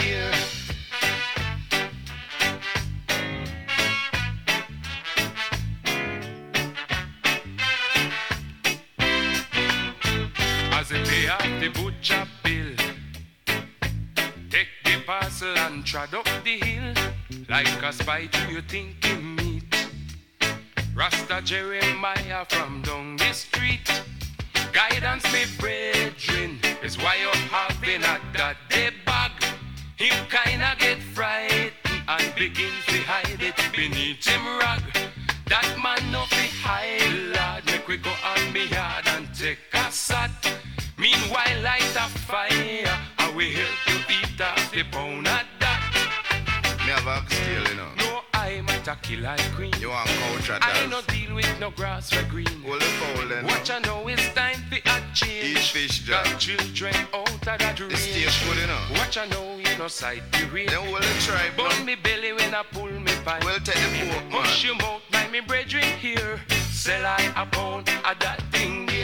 off 11.30 11.60
the 11.60 11.68
butcher 11.68 12.26
bill, 12.42 12.74
take 14.50 14.68
the 14.84 15.00
parcel 15.06 15.56
and 15.58 15.84
trod 15.86 16.12
up 16.12 16.26
the 16.44 16.58
hill. 16.58 16.94
Like 17.48 17.82
a 17.82 17.92
spy, 17.92 18.26
do 18.26 18.52
you 18.52 18.62
think 18.62 19.04
he 19.04 19.16
meet? 19.16 19.88
Rasta 20.94 21.40
Jeremiah 21.44 22.44
from 22.48 22.82
down 22.82 23.16
the 23.16 23.32
street. 23.32 23.88
Guidance, 24.72 25.24
me 25.32 25.44
brethren, 25.58 26.58
is 26.82 26.96
why 26.98 27.16
you're 27.20 27.44
having 27.50 28.02
at 28.02 28.20
that 28.34 28.56
day 28.68 28.90
bag. 29.06 29.32
Him 29.96 30.26
kinda 30.28 30.74
get 30.78 31.02
frightened 31.14 31.72
and 32.08 32.34
begin 32.34 32.72
to 32.88 32.98
hide 33.02 33.42
it 33.42 33.56
beneath 33.72 34.26
him 34.26 34.58
rag. 34.58 34.82
That 35.46 35.68
man 35.82 36.10
no 36.10 36.24
fi 36.24 36.46
hide, 36.64 37.34
lad. 37.34 37.66
Make 37.66 37.86
we 37.86 37.96
go 37.98 38.12
on 38.24 38.52
me 38.52 38.66
yard 38.66 39.06
and 39.06 39.28
take 39.34 39.58
a 39.74 39.92
sat. 39.92 40.59
Beat 44.82 44.94
off 44.96 45.14
the 45.24 45.30
that. 45.60 45.84
Me 46.86 46.92
have 46.92 47.06
a 47.06 47.34
steal, 47.34 47.68
you 47.68 47.76
know. 47.76 47.88
No, 47.98 48.20
I 48.34 48.60
might 48.62 48.86
a 48.88 48.96
kill 48.96 49.20
like 49.20 49.40
queen. 49.54 49.72
You 49.78 49.90
want 49.90 50.08
culture 50.08 50.58
I 50.60 50.86
no 50.86 51.00
dance? 51.02 51.06
deal 51.06 51.34
with 51.34 51.60
no 51.60 51.70
grass 51.70 52.12
or 52.16 52.22
green. 52.24 52.46
Hold 52.64 52.80
the 52.80 52.84
fowl 52.86 53.28
then. 53.28 53.44
Watch 53.46 53.70
I 53.70 53.78
know 53.80 54.08
it's 54.08 54.32
time 54.34 54.56
for 54.68 54.76
a 54.76 55.02
change. 55.14 55.56
Eat 55.56 55.58
fish 55.58 56.08
Got 56.08 56.24
jar. 56.24 56.38
children 56.38 56.94
out 57.14 57.30
of 57.30 57.40
that 57.42 57.76
The 57.76 57.84
range. 57.84 57.98
steak 57.98 58.48
good, 58.48 58.56
you 58.58 58.66
know. 58.66 58.80
Watch 58.94 59.18
I 59.18 59.26
know 59.26 59.56
you 59.58 59.78
know 59.78 59.88
sight 59.88 60.22
the 60.32 60.46
rate. 60.46 60.70
Then 60.70 60.86
hold 60.86 61.02
the 61.02 61.14
tribe 61.20 61.56
Burn 61.56 61.84
me 61.84 61.94
belly 61.96 62.32
when 62.32 62.54
I 62.54 62.62
pull 62.72 62.90
me 62.90 63.12
pipe. 63.24 63.44
Well, 63.44 63.58
take 63.60 63.74
the 63.76 64.10
pork, 64.10 64.44
man. 64.44 64.64
your 64.64 64.74
mouth, 64.76 65.02
my 65.12 65.28
me 65.28 65.40
brethren 65.40 65.84
here. 66.00 66.40
Sell 66.72 67.04
I 67.04 67.20
a 67.36 67.44
pound 67.46 67.88
of 67.88 68.18
that. 68.20 68.49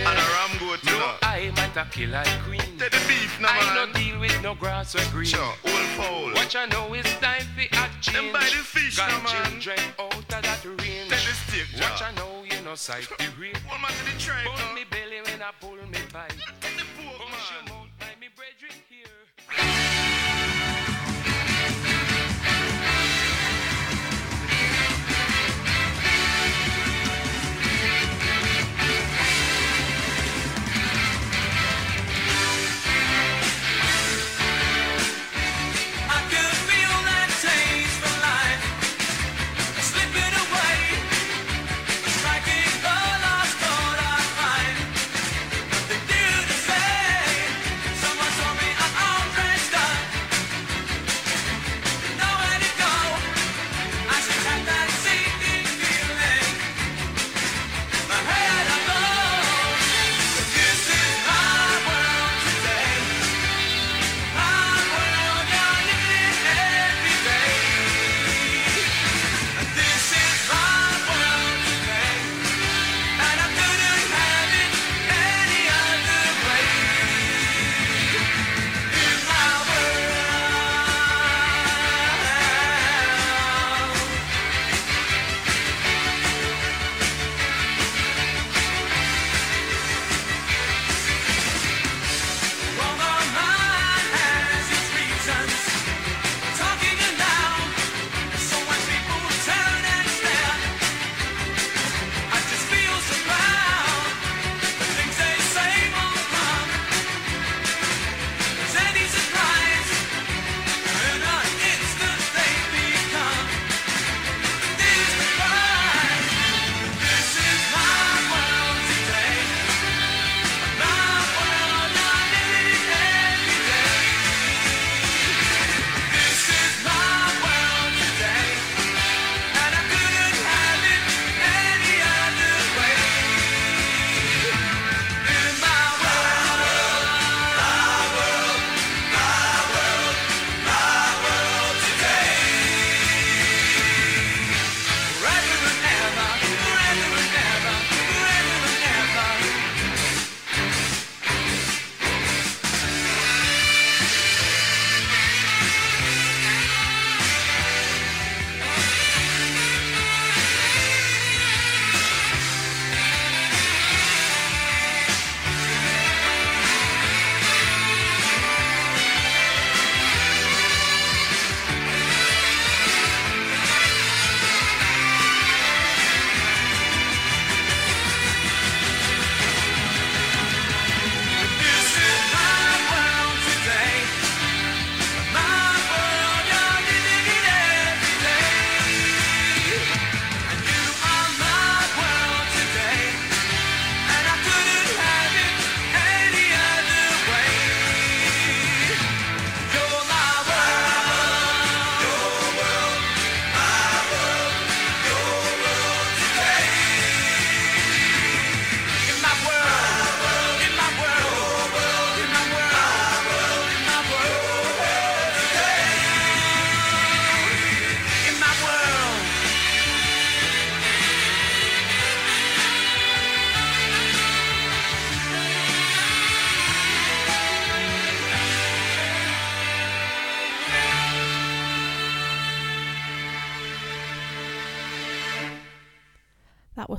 And 0.07 0.19
a 0.19 0.23
ram 0.35 0.53
goat, 0.61 0.83
you 0.85 0.93
No, 0.93 0.99
know. 0.99 1.15
I 1.23 1.51
might 1.57 1.77
a 1.77 1.85
kill 1.91 2.11
like 2.11 2.29
queen. 2.45 2.61
Take 2.79 2.93
the 2.93 3.03
beef 3.09 3.41
now, 3.41 3.49
I 3.51 3.75
no 3.75 3.87
man. 3.87 3.95
deal 3.95 4.21
with 4.21 4.43
no 4.43 4.55
grass 4.55 4.95
or 4.95 5.05
green. 5.13 5.27
Sure, 5.27 5.41
hold 5.65 5.87
fowl. 5.99 6.33
Watch 6.35 6.55
I 6.57 6.67
know 6.67 6.93
it's 6.95 7.13
time 7.19 7.43
for 7.55 7.63
a 7.63 7.85
change. 8.01 8.13
Them 8.17 8.33
buy 8.33 8.41
the 8.41 8.63
fish 8.75 8.97
Got 8.97 9.11
now, 9.11 9.19
man. 9.23 9.61
children 9.61 9.79
out 9.99 10.15
of 10.15 10.29
that 10.29 10.65
range. 10.65 11.11
Take 11.11 11.27
the 11.27 11.35
steak 11.43 11.69
Watch 11.81 11.99
jar. 11.99 12.09
I 12.09 12.13
know 12.15 12.45
you 12.49 12.63
know 12.65 12.75
sight 12.77 13.09
the 13.19 13.29
real. 13.39 13.57
Hold 13.67 13.83
man 13.83 13.91
to 13.91 14.05
the 14.07 14.19
tribe 14.19 14.45
Burn 14.47 14.55
now. 14.69 14.75
me 14.75 14.85
belly 14.91 15.19
when 15.27 15.43
I 15.43 15.51
pull 15.61 15.77
me 15.91 15.99
pipe. 16.13 16.33
Take 16.61 16.77
the 16.79 16.87
pork, 16.97 17.19
Hush 17.27 17.51
your 17.53 17.75
mouth, 17.75 17.91
my 18.01 18.13
me 18.21 18.29
brethren 18.37 18.79
here. 18.89 20.26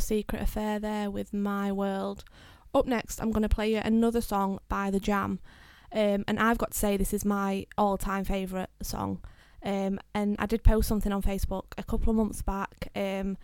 Secret 0.07 0.41
Affair 0.41 0.79
there 0.79 1.11
with 1.11 1.33
My 1.33 1.69
World. 1.69 2.23
Up 2.73 2.87
next, 2.87 3.21
I'm 3.21 3.31
going 3.31 3.43
to 3.43 3.49
play 3.49 3.73
you 3.73 3.81
another 3.83 4.21
song 4.21 4.59
by 4.69 4.89
The 4.89 5.01
Jam. 5.01 5.39
Um, 5.91 6.23
and 6.29 6.39
I've 6.39 6.57
got 6.57 6.71
to 6.71 6.77
say, 6.77 6.95
this 6.95 7.13
is 7.13 7.25
my 7.25 7.65
all 7.77 7.97
time 7.97 8.23
favourite 8.23 8.69
song. 8.81 9.19
Um, 9.63 9.99
and 10.15 10.37
I 10.39 10.45
did 10.45 10.63
post 10.63 10.87
something 10.87 11.11
on 11.11 11.21
Facebook 11.21 11.65
a 11.77 11.83
couple 11.83 12.11
of 12.11 12.15
months 12.15 12.41
back 12.41 12.89
um, 12.95 13.37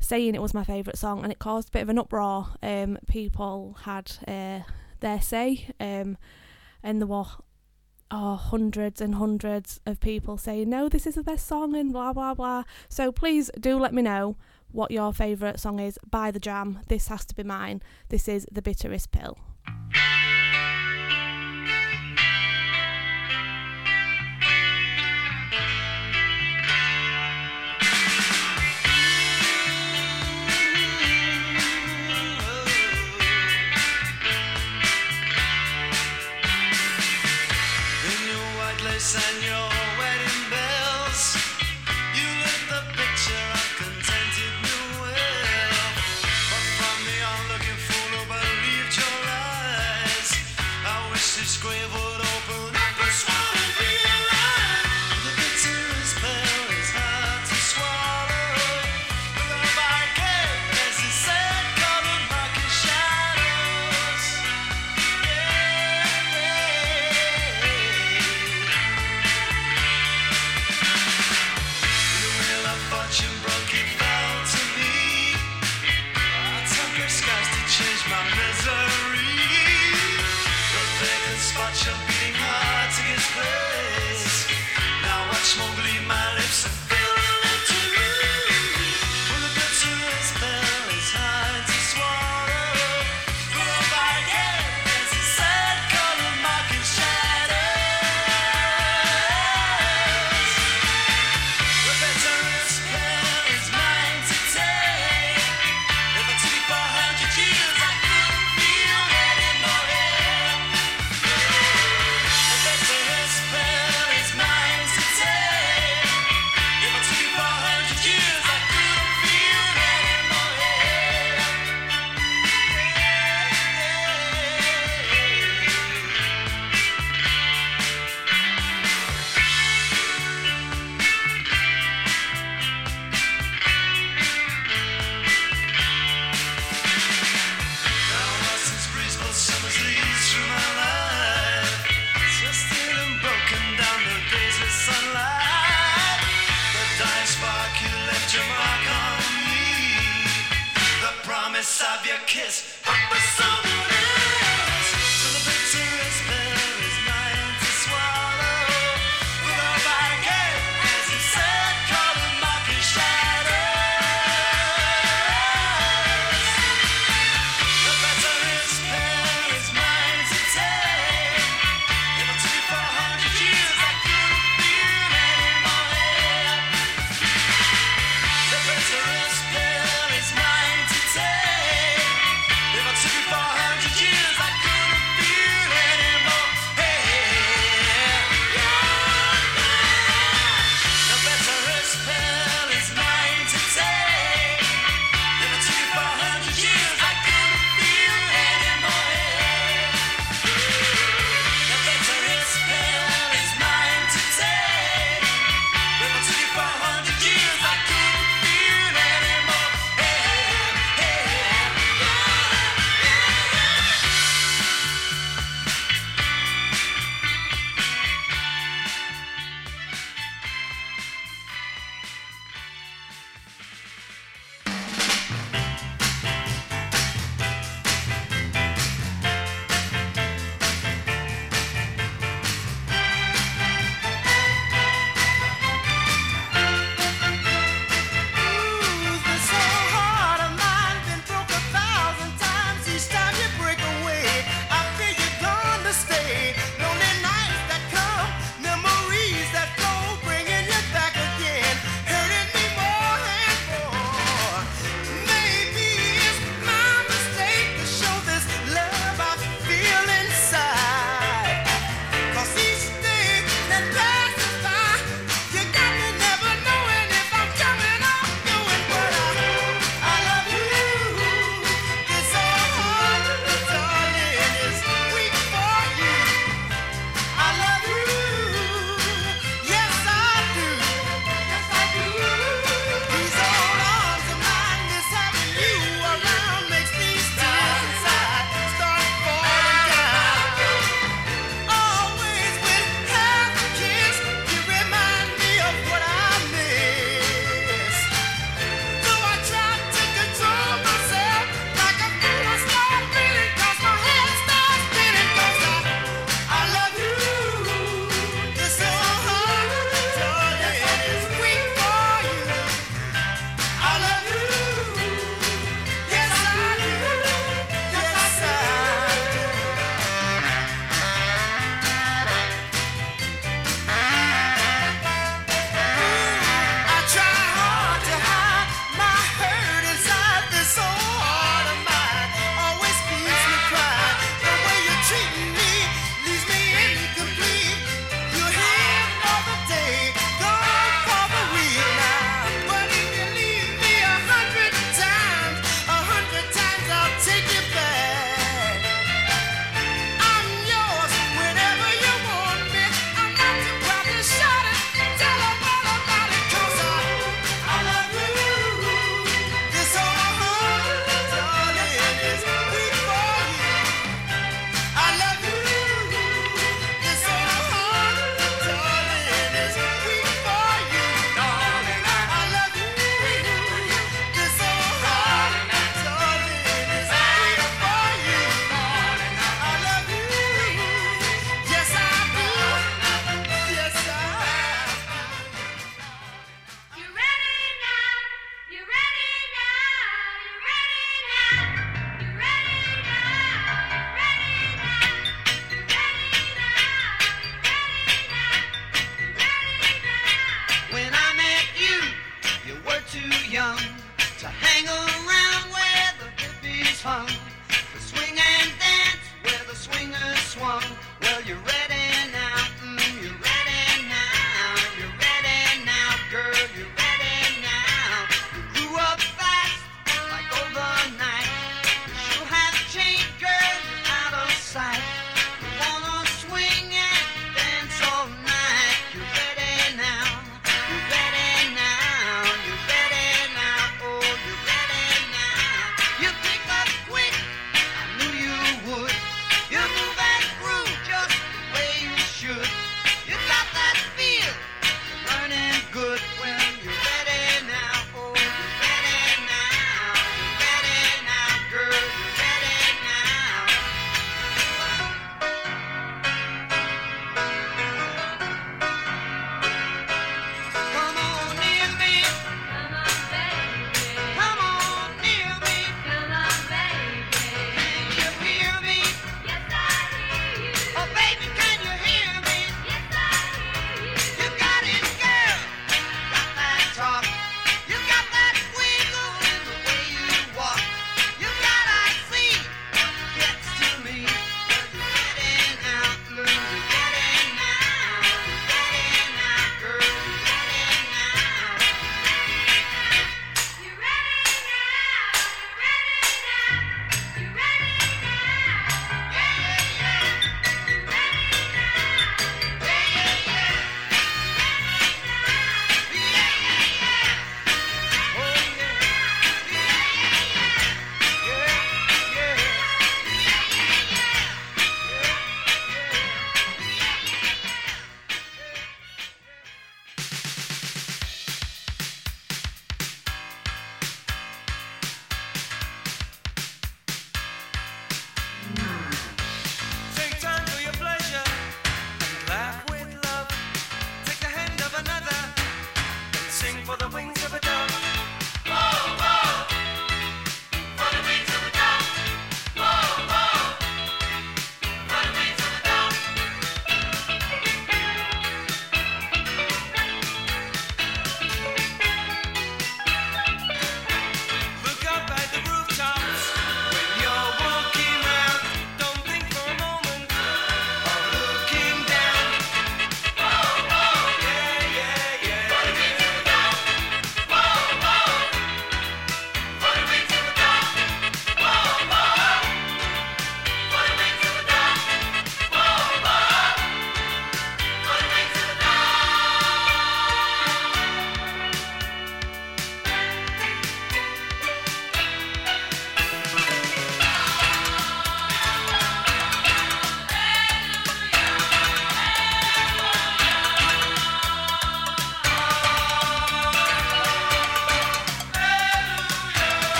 saying 0.00 0.34
it 0.34 0.42
was 0.42 0.54
my 0.54 0.64
favourite 0.64 0.98
song, 0.98 1.22
and 1.22 1.30
it 1.30 1.38
caused 1.38 1.68
a 1.68 1.72
bit 1.72 1.82
of 1.82 1.88
an 1.88 2.00
uproar. 2.00 2.48
Um, 2.64 2.98
people 3.06 3.76
had 3.82 4.10
uh, 4.26 4.60
their 4.98 5.20
say, 5.20 5.68
um, 5.78 6.18
and 6.82 7.00
there 7.00 7.06
were 7.06 7.26
oh, 8.10 8.34
hundreds 8.34 9.00
and 9.00 9.14
hundreds 9.14 9.80
of 9.86 10.00
people 10.00 10.36
saying, 10.36 10.68
no, 10.68 10.88
this 10.88 11.06
is 11.06 11.14
the 11.14 11.22
best 11.22 11.46
song, 11.46 11.76
and 11.76 11.92
blah, 11.92 12.12
blah, 12.12 12.34
blah. 12.34 12.64
So 12.88 13.12
please 13.12 13.52
do 13.60 13.78
let 13.78 13.94
me 13.94 14.02
know 14.02 14.36
what 14.76 14.90
your 14.90 15.10
favourite 15.10 15.58
song 15.58 15.80
is 15.80 15.98
by 16.10 16.30
The 16.30 16.38
Jam. 16.38 16.80
This 16.88 17.08
has 17.08 17.24
to 17.24 17.34
be 17.34 17.42
mine. 17.42 17.80
This 18.10 18.28
is 18.28 18.46
The 18.52 18.60
Bitterest 18.60 19.10
Pill. 19.10 19.38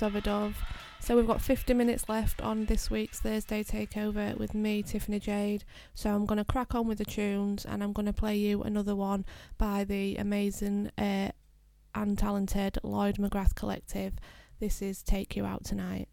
Of 0.00 0.16
a 0.16 0.20
Dove. 0.22 0.56
So 1.00 1.16
we've 1.16 1.26
got 1.26 1.42
50 1.42 1.74
minutes 1.74 2.08
left 2.08 2.40
on 2.40 2.64
this 2.66 2.90
week's 2.90 3.20
Thursday 3.20 3.62
Takeover 3.62 4.38
with 4.38 4.54
me, 4.54 4.82
Tiffany 4.82 5.18
Jade. 5.18 5.64
So 5.92 6.14
I'm 6.14 6.24
going 6.24 6.38
to 6.38 6.44
crack 6.44 6.74
on 6.74 6.86
with 6.86 6.98
the 6.98 7.04
tunes 7.04 7.64
and 7.64 7.82
I'm 7.82 7.92
going 7.92 8.06
to 8.06 8.12
play 8.12 8.36
you 8.36 8.62
another 8.62 8.94
one 8.96 9.26
by 9.58 9.84
the 9.84 10.16
amazing 10.16 10.90
uh, 10.96 11.32
and 11.94 12.16
talented 12.16 12.78
Lloyd 12.82 13.16
McGrath 13.16 13.54
Collective. 13.54 14.14
This 14.60 14.80
is 14.80 15.02
Take 15.02 15.36
You 15.36 15.44
Out 15.44 15.64
Tonight. 15.64 16.08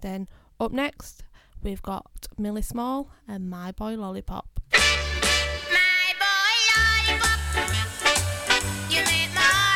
then. 0.00 0.28
Up 0.58 0.72
next, 0.72 1.24
we've 1.62 1.82
got 1.82 2.28
Millie 2.38 2.62
Small 2.62 3.10
and 3.26 3.48
My 3.48 3.72
Boy 3.72 3.96
Lollipop. 3.96 4.60
My 4.72 6.14
boy 6.18 6.56
Lollipop, 7.08 7.40
you 8.90 8.98
make 9.04 9.34
my 9.34 9.69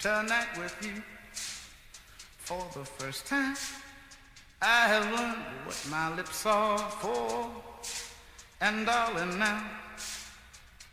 tonight 0.00 0.48
with 0.56 0.74
you. 0.82 1.02
For 2.38 2.66
the 2.72 2.84
first 2.84 3.26
time, 3.26 3.54
I 4.62 4.88
have 4.88 5.04
learned 5.12 5.44
what 5.66 5.86
my 5.90 6.16
lips 6.16 6.46
are 6.46 6.78
for. 6.78 7.50
And 8.62 8.86
darling, 8.86 9.38
now 9.38 9.62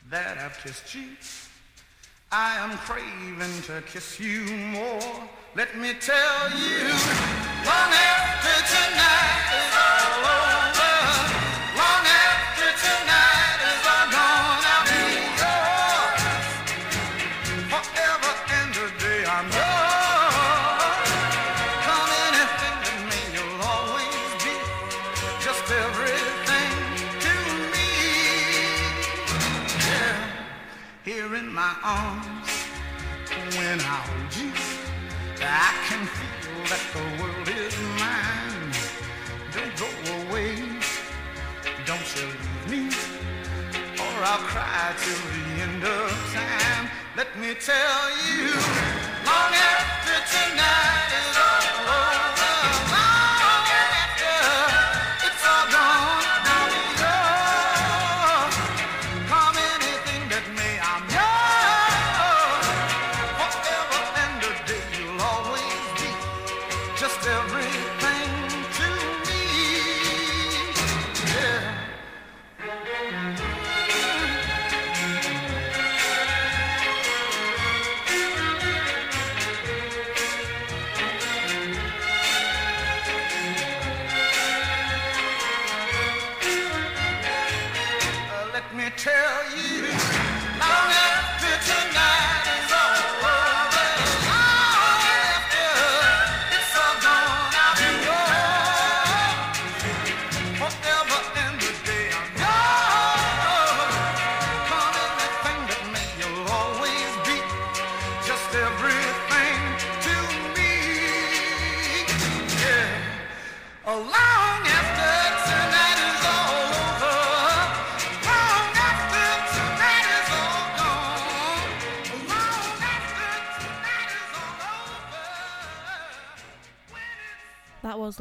that 0.10 0.38
I've 0.38 0.58
kissed 0.62 0.94
you, 0.94 1.08
I 2.32 2.58
am 2.58 2.78
craving 2.80 3.62
to 3.64 3.82
kiss 3.88 4.20
you 4.20 4.42
more. 4.76 5.00
Let 5.56 5.78
me 5.78 5.94
tell 6.00 6.50
you, 6.52 6.88
one 7.64 7.94
after 7.94 8.76
tonight. 8.76 9.87
till 44.96 45.20
the 45.36 45.62
end 45.62 45.84
of 45.84 46.12
time. 46.34 46.90
Let 47.16 47.38
me 47.40 47.56
tell 47.56 48.10
you. 48.26 48.97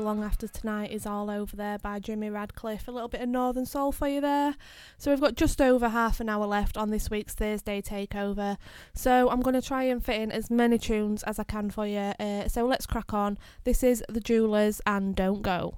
Long 0.03 0.23
After 0.23 0.49
Tonight 0.49 0.91
is 0.91 1.07
All 1.07 1.31
Over 1.31 1.57
There 1.57 1.79
by 1.79 1.99
Jimmy 1.99 2.31
Radcliffe. 2.31 2.89
A 2.89 2.91
little 2.91 3.09
bit 3.09 3.21
of 3.21 3.29
Northern 3.29 3.67
Soul 3.67 3.93
for 3.93 4.09
you 4.09 4.21
there. 4.21 4.55
So 4.99 5.11
we've 5.11 5.21
got 5.21 5.37
just 5.37 5.61
over 5.61 5.89
half 5.89 6.21
an 6.21 6.29
hour 6.29 6.47
left 6.47 6.77
on 6.77 6.91
this 6.91 7.11
week's 7.11 7.35
Thursday 7.35 7.81
Takeover. 7.81 8.57
So 8.95 9.31
I'm 9.31 9.41
going 9.41 9.55
to 9.55 9.67
try 9.67 9.85
and 9.85 10.05
fit 10.05 10.21
in 10.21 10.33
as 10.33 10.51
many 10.51 10.79
tunes 10.79 11.23
as 11.23 11.39
I 11.39 11.45
can 11.45 11.71
for 11.71 11.87
you. 11.87 12.13
Uh, 12.19 12.49
so 12.49 12.67
let's 12.67 12.87
crack 12.87 13.15
on. 13.15 13.39
This 13.65 13.83
is 13.83 14.05
The 14.09 14.21
Jewelers 14.21 14.81
and 14.87 15.15
Don't 15.15 15.43
Go. 15.43 15.75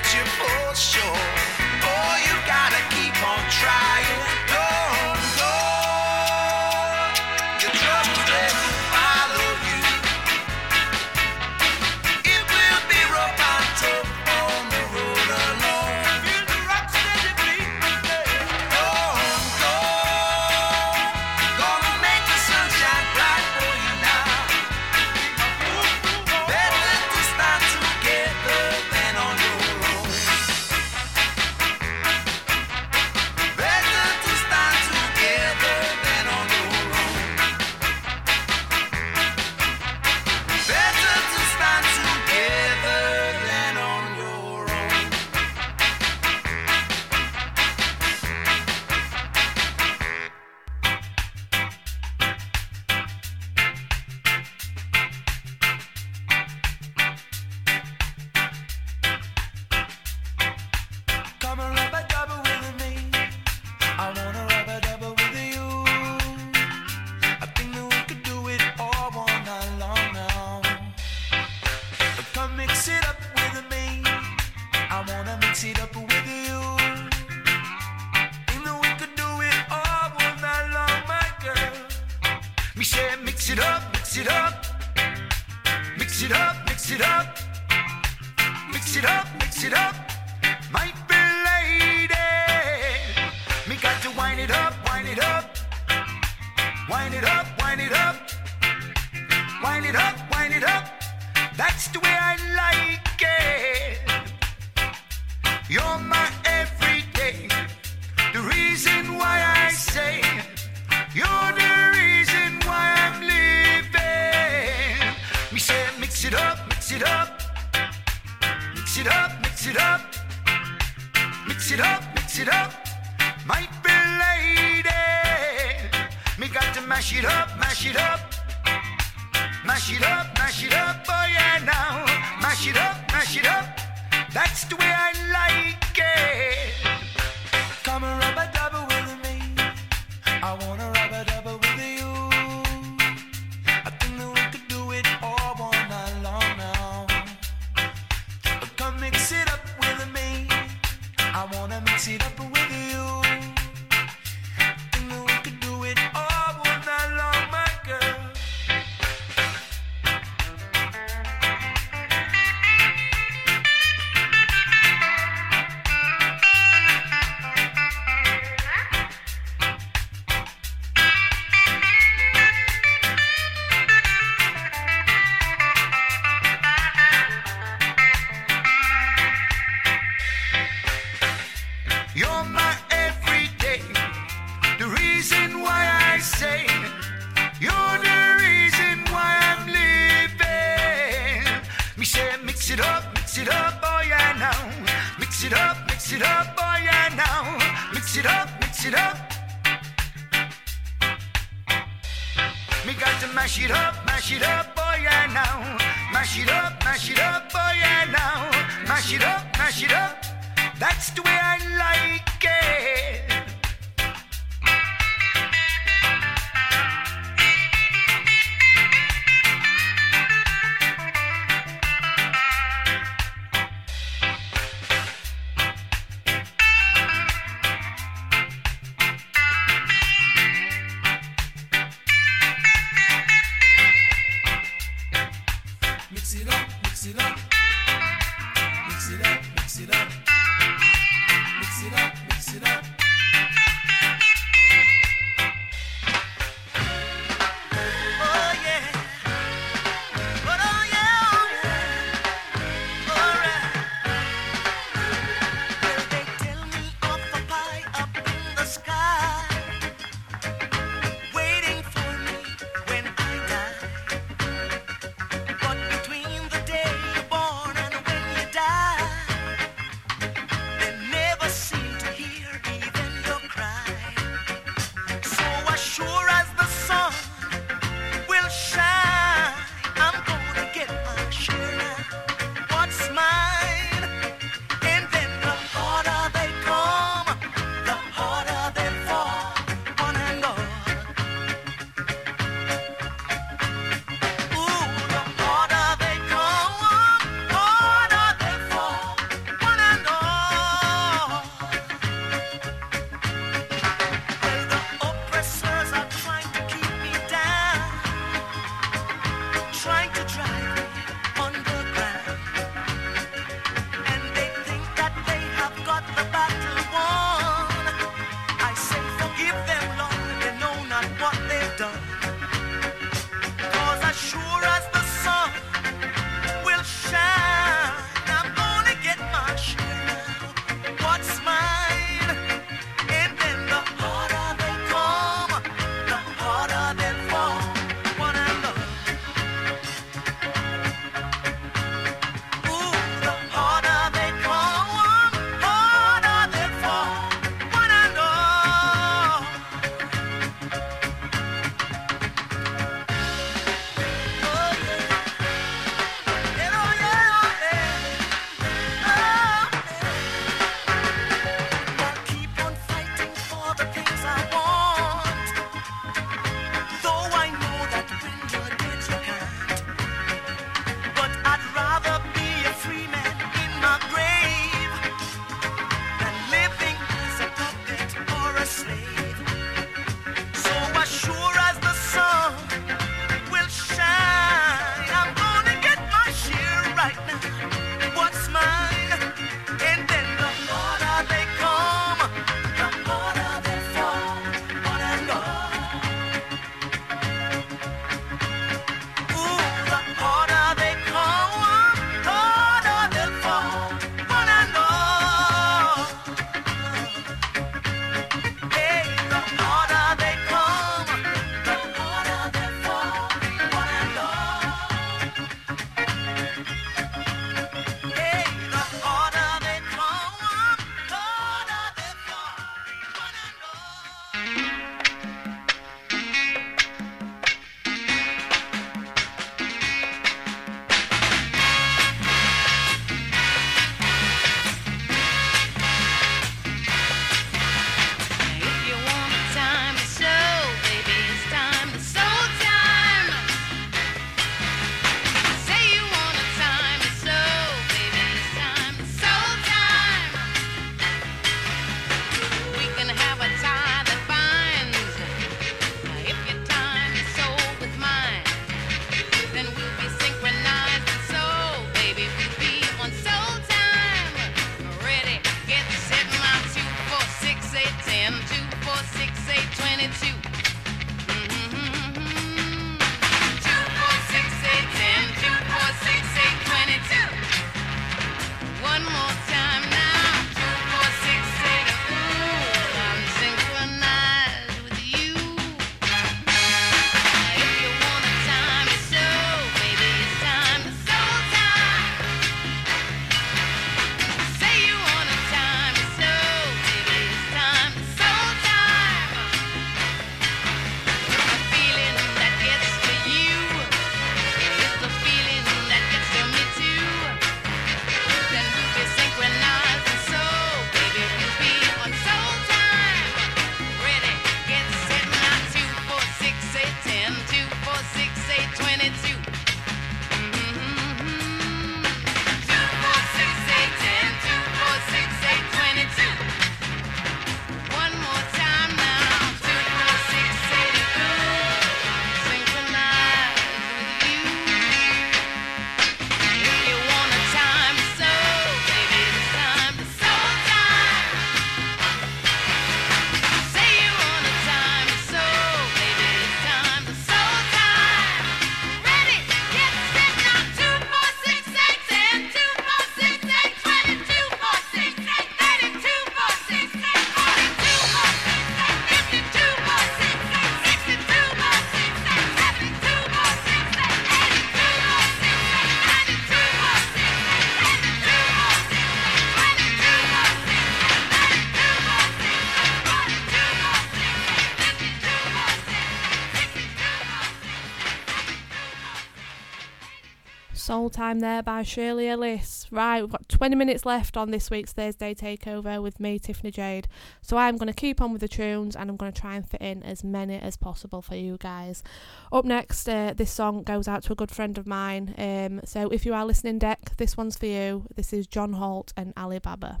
Soul 580.96 581.10
Time 581.10 581.40
there 581.40 581.62
by 581.62 581.82
Shirley 581.82 582.26
Ellis. 582.26 582.86
Right, 582.90 583.20
we've 583.20 583.30
got 583.30 583.46
20 583.50 583.76
minutes 583.76 584.06
left 584.06 584.34
on 584.34 584.50
this 584.50 584.70
week's 584.70 584.94
Thursday 584.94 585.34
takeover 585.34 586.02
with 586.02 586.18
me, 586.18 586.38
Tiffany 586.38 586.70
Jade. 586.70 587.06
So 587.42 587.58
I'm 587.58 587.76
going 587.76 587.88
to 587.88 587.92
keep 587.92 588.22
on 588.22 588.32
with 588.32 588.40
the 588.40 588.48
tunes 588.48 588.96
and 588.96 589.10
I'm 589.10 589.18
going 589.18 589.30
to 589.30 589.38
try 589.38 589.56
and 589.56 589.68
fit 589.68 589.82
in 589.82 590.02
as 590.02 590.24
many 590.24 590.56
as 590.58 590.78
possible 590.78 591.20
for 591.20 591.34
you 591.34 591.58
guys. 591.60 592.02
Up 592.50 592.64
next, 592.64 593.06
uh, 593.10 593.34
this 593.36 593.50
song 593.50 593.82
goes 593.82 594.08
out 594.08 594.22
to 594.22 594.32
a 594.32 594.36
good 594.36 594.50
friend 594.50 594.78
of 594.78 594.86
mine. 594.86 595.34
Um, 595.36 595.82
so 595.84 596.08
if 596.08 596.24
you 596.24 596.32
are 596.32 596.46
listening, 596.46 596.78
Deck, 596.78 597.14
this 597.18 597.36
one's 597.36 597.58
for 597.58 597.66
you. 597.66 598.06
This 598.14 598.32
is 598.32 598.46
John 598.46 598.72
Holt 598.72 599.12
and 599.18 599.34
Ali 599.36 599.58
Baba. 599.58 600.00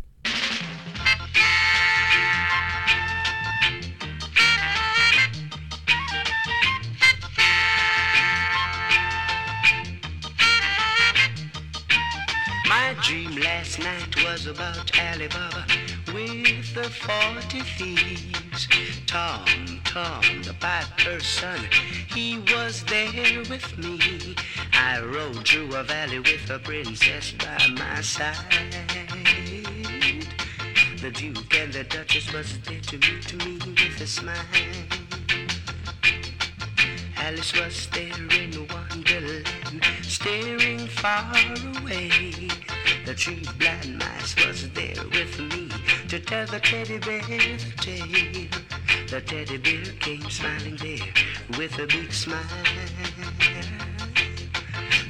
Dream 13.02 13.36
last 13.36 13.78
night 13.78 14.24
was 14.24 14.46
about 14.46 14.90
Ali 14.98 15.28
Baba 15.28 15.64
with 16.12 16.74
the 16.74 16.84
forty 16.84 17.60
thieves. 17.60 18.68
Tom, 19.06 19.44
Tom, 19.84 20.22
the 20.42 20.54
piper's 20.58 21.26
son, 21.26 21.60
he 22.08 22.38
was 22.52 22.82
there 22.84 23.40
with 23.50 23.78
me. 23.78 24.34
I 24.72 25.00
rode 25.00 25.46
through 25.46 25.74
a 25.74 25.84
valley 25.84 26.20
with 26.20 26.50
a 26.50 26.58
princess 26.58 27.32
by 27.32 27.66
my 27.78 28.00
side. 28.00 28.34
The 31.00 31.10
Duke 31.10 31.54
and 31.54 31.72
the 31.72 31.84
Duchess 31.84 32.32
was 32.32 32.58
there 32.60 32.80
to 32.80 32.98
meet 32.98 33.34
me 33.44 33.58
with 33.66 34.00
a 34.00 34.06
smile. 34.06 34.36
Alice 37.16 37.52
was 37.54 37.88
there 37.88 38.40
in 38.40 38.66
Wonderland, 38.68 39.84
staring 40.02 40.86
far 40.86 41.32
away. 41.80 42.48
Tree 43.16 43.42
blind 43.58 43.98
mice 43.98 44.36
was 44.46 44.68
there 44.72 45.02
with 45.10 45.40
me 45.40 45.70
to 46.08 46.20
tell 46.20 46.46
the 46.46 46.60
teddy 46.60 46.98
bear 46.98 47.22
the 47.22 47.72
tale. 47.78 48.48
The 49.08 49.20
teddy 49.22 49.56
bear 49.56 49.84
came 50.00 50.28
smiling 50.28 50.76
there 50.76 51.08
with 51.58 51.78
a 51.78 51.86
big 51.86 52.12
smile. 52.12 52.42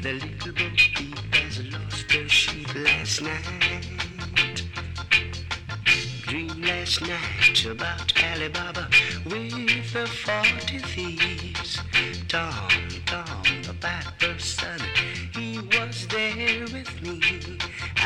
The 0.02 0.12
little 0.12 0.52
bo 0.52 0.70
peep 0.76 1.34
has 1.34 1.64
lost 1.72 2.12
her 2.12 2.28
sheep 2.28 2.72
last 2.76 3.22
night. 3.22 3.82
Dream 6.22 6.62
last 6.62 7.00
night 7.02 7.64
about 7.66 8.12
Ali 8.22 8.48
Baba 8.48 8.88
with 9.24 9.92
the 9.92 10.06
forty 10.06 10.78
thieves. 10.78 11.80
Tom, 12.28 12.68
Tom, 13.06 13.42
the 13.62 13.74
piper's 13.80 14.44
son, 14.44 14.80
he 15.34 15.58
was 15.58 16.06
there 16.06 16.60
with 16.72 17.02
me. 17.02 17.58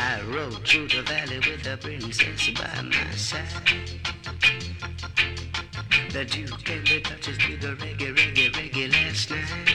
I 0.03 0.19
rode 0.33 0.67
through 0.67 0.87
the 0.87 1.03
valley 1.03 1.37
with 1.37 1.63
the 1.63 1.77
princess 1.77 2.49
by 2.57 2.81
my 2.81 3.11
side. 3.11 4.01
The 6.11 6.25
Duke 6.25 6.69
and 6.69 6.87
the 6.87 7.01
Duchess 7.01 7.37
did 7.37 7.63
a 7.63 7.75
reggae, 7.75 8.17
reggae, 8.17 8.51
reggae 8.51 8.91
last 8.91 9.29
night. 9.29 9.70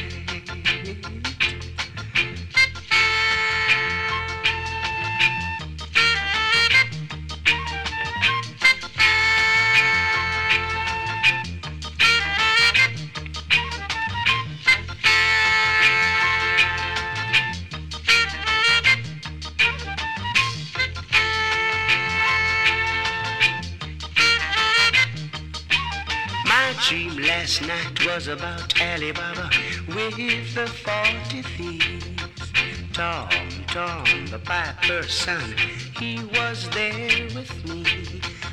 Last 27.47 27.63
night 27.63 28.05
was 28.05 28.27
about 28.27 28.81
Ali 28.81 29.13
Baba 29.13 29.49
with 29.87 30.17
the 30.53 30.67
forty 30.67 31.43
thieves. 31.43 32.51
Tom, 32.93 33.29
Tom, 33.69 34.27
the 34.33 34.41
piper's 34.41 35.15
son, 35.15 35.55
he 35.97 36.25
was 36.35 36.69
there 36.71 37.29
with 37.37 37.65
me. 37.69 37.85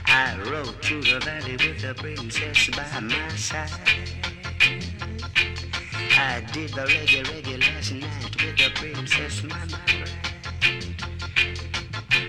I 0.05 0.37
rode 0.47 0.79
through 0.83 1.01
the 1.05 1.19
valley 1.21 1.53
with 1.53 1.81
the 1.81 1.95
princess 1.95 2.69
by 2.69 2.99
my 2.99 3.29
side. 3.29 3.71
I 6.11 6.43
did 6.53 6.69
the 6.73 6.85
reggae, 6.85 7.23
reggae 7.23 7.59
last 7.61 7.93
night 7.93 8.43
with 8.43 8.57
the 8.59 8.69
princess, 8.75 9.41
my, 9.41 9.57
my 9.71 9.79
bride. 9.87 10.33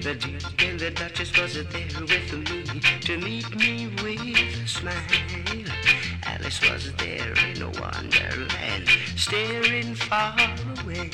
The 0.03 0.15
Duke 0.15 0.63
and 0.63 0.81
the 0.81 0.91
Duchess 0.93 1.39
was 1.39 1.55
there 1.57 2.01
with 2.01 2.33
me 2.33 2.81
to 3.03 3.19
meet 3.19 3.55
me 3.55 3.89
with 4.03 4.65
a 4.65 4.67
smile. 4.67 5.64
Alice 6.45 6.71
was 6.71 6.93
there 6.97 7.33
in 7.49 7.63
a 7.63 7.71
wonderland, 7.81 8.87
staring 9.17 9.95
far 9.95 10.37
away. 10.37 11.09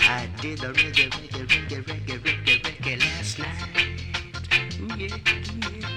I 0.00 0.26
did 0.40 0.60
the 0.60 0.68
reggae, 0.68 1.10
reggae, 1.10 1.46
reggae, 1.46 1.84
reggae, 1.84 2.18
reggae, 2.24 2.62
reggae 2.62 3.00
last 3.00 3.38
night. 3.38 3.84
Ooh 4.80 4.96
yeah, 4.96 5.08
yeah. 5.08 5.90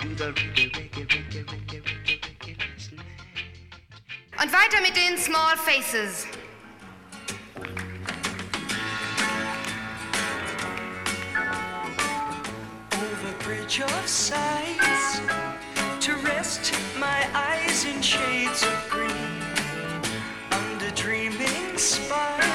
Do 0.00 0.14
the 0.14 0.32
reggae, 0.32 0.72
reggae, 0.72 1.06
reggae, 1.06 1.44
reggae, 1.44 1.82
reggae, 1.82 2.20
reggae 2.22 2.56
last 2.58 2.92
night. 2.92 3.04
Und 4.40 4.50
weiter 4.50 4.80
mit 4.80 4.96
den 4.96 5.18
Small 5.18 5.58
Faces. 5.58 6.26
over 12.94 13.32
bridge 13.44 13.82
of 13.82 14.08
sights 14.08 15.45
to 16.06 16.14
rest 16.18 16.72
my 17.00 17.28
eyes 17.34 17.84
in 17.84 18.00
shades 18.00 18.62
of 18.62 18.88
green. 18.88 19.42
Under 20.52 20.88
dreaming 20.94 21.76
spires 21.76 22.45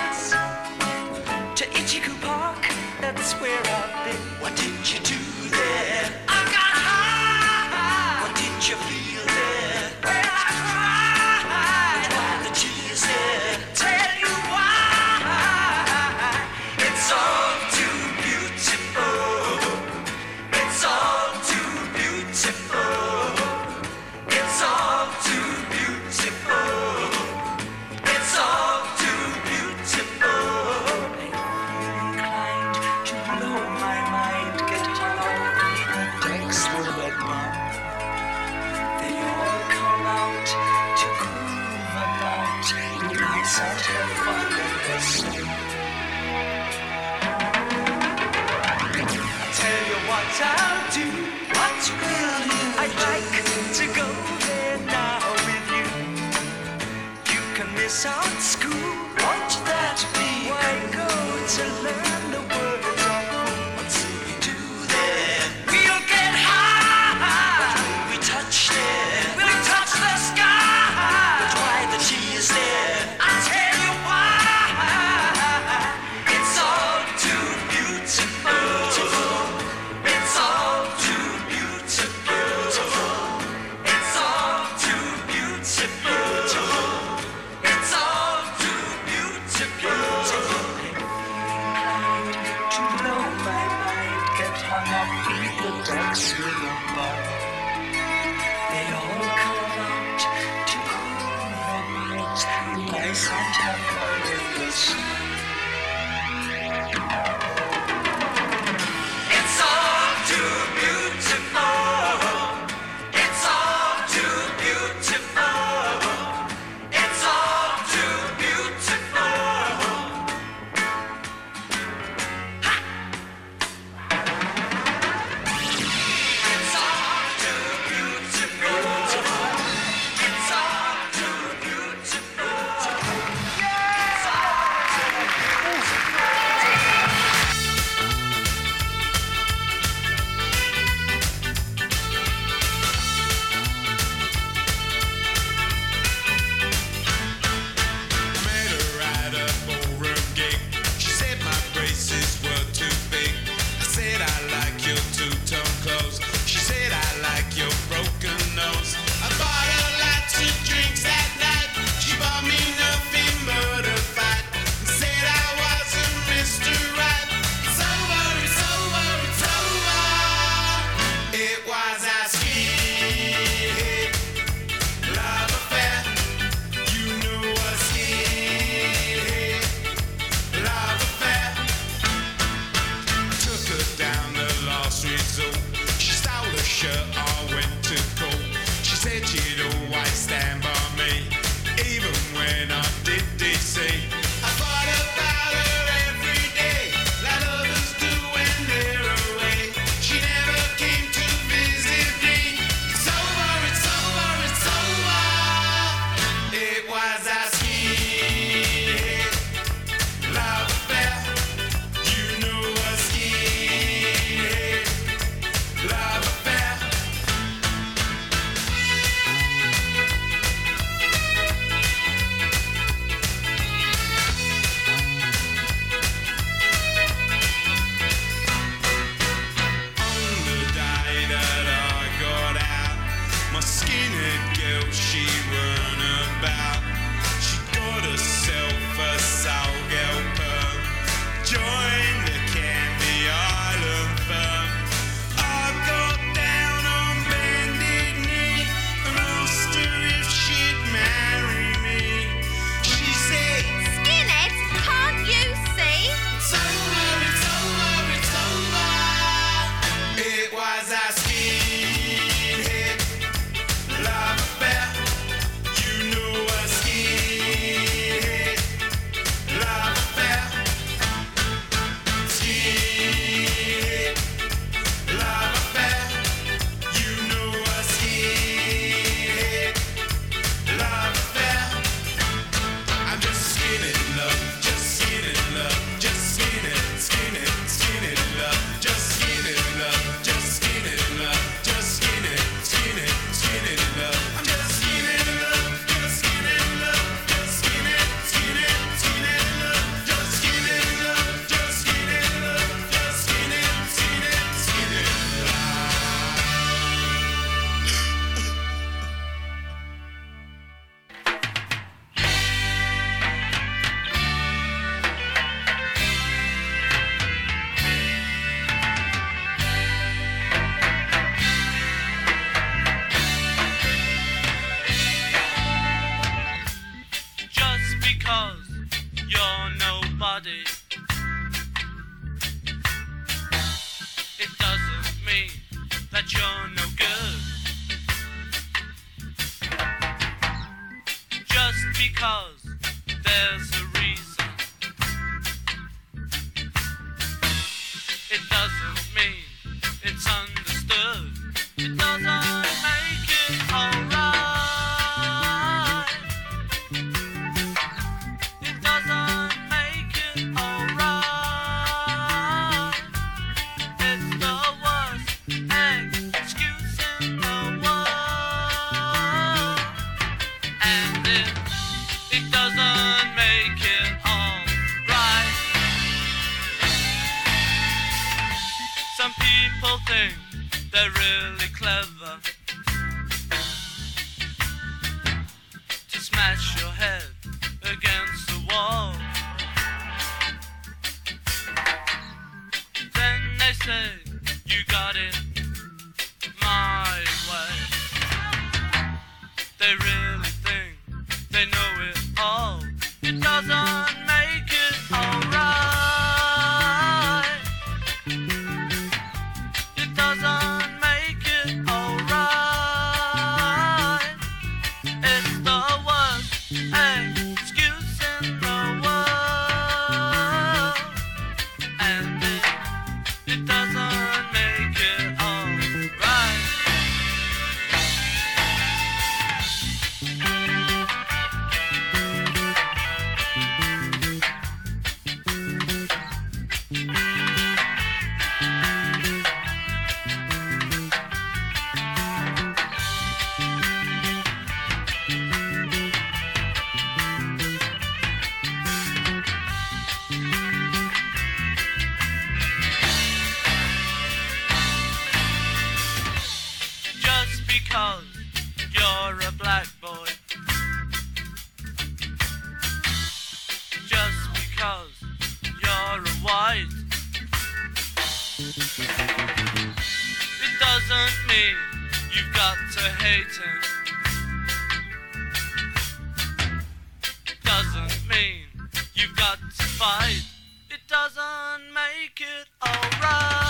it 482.41 482.67
alright. 482.83 483.60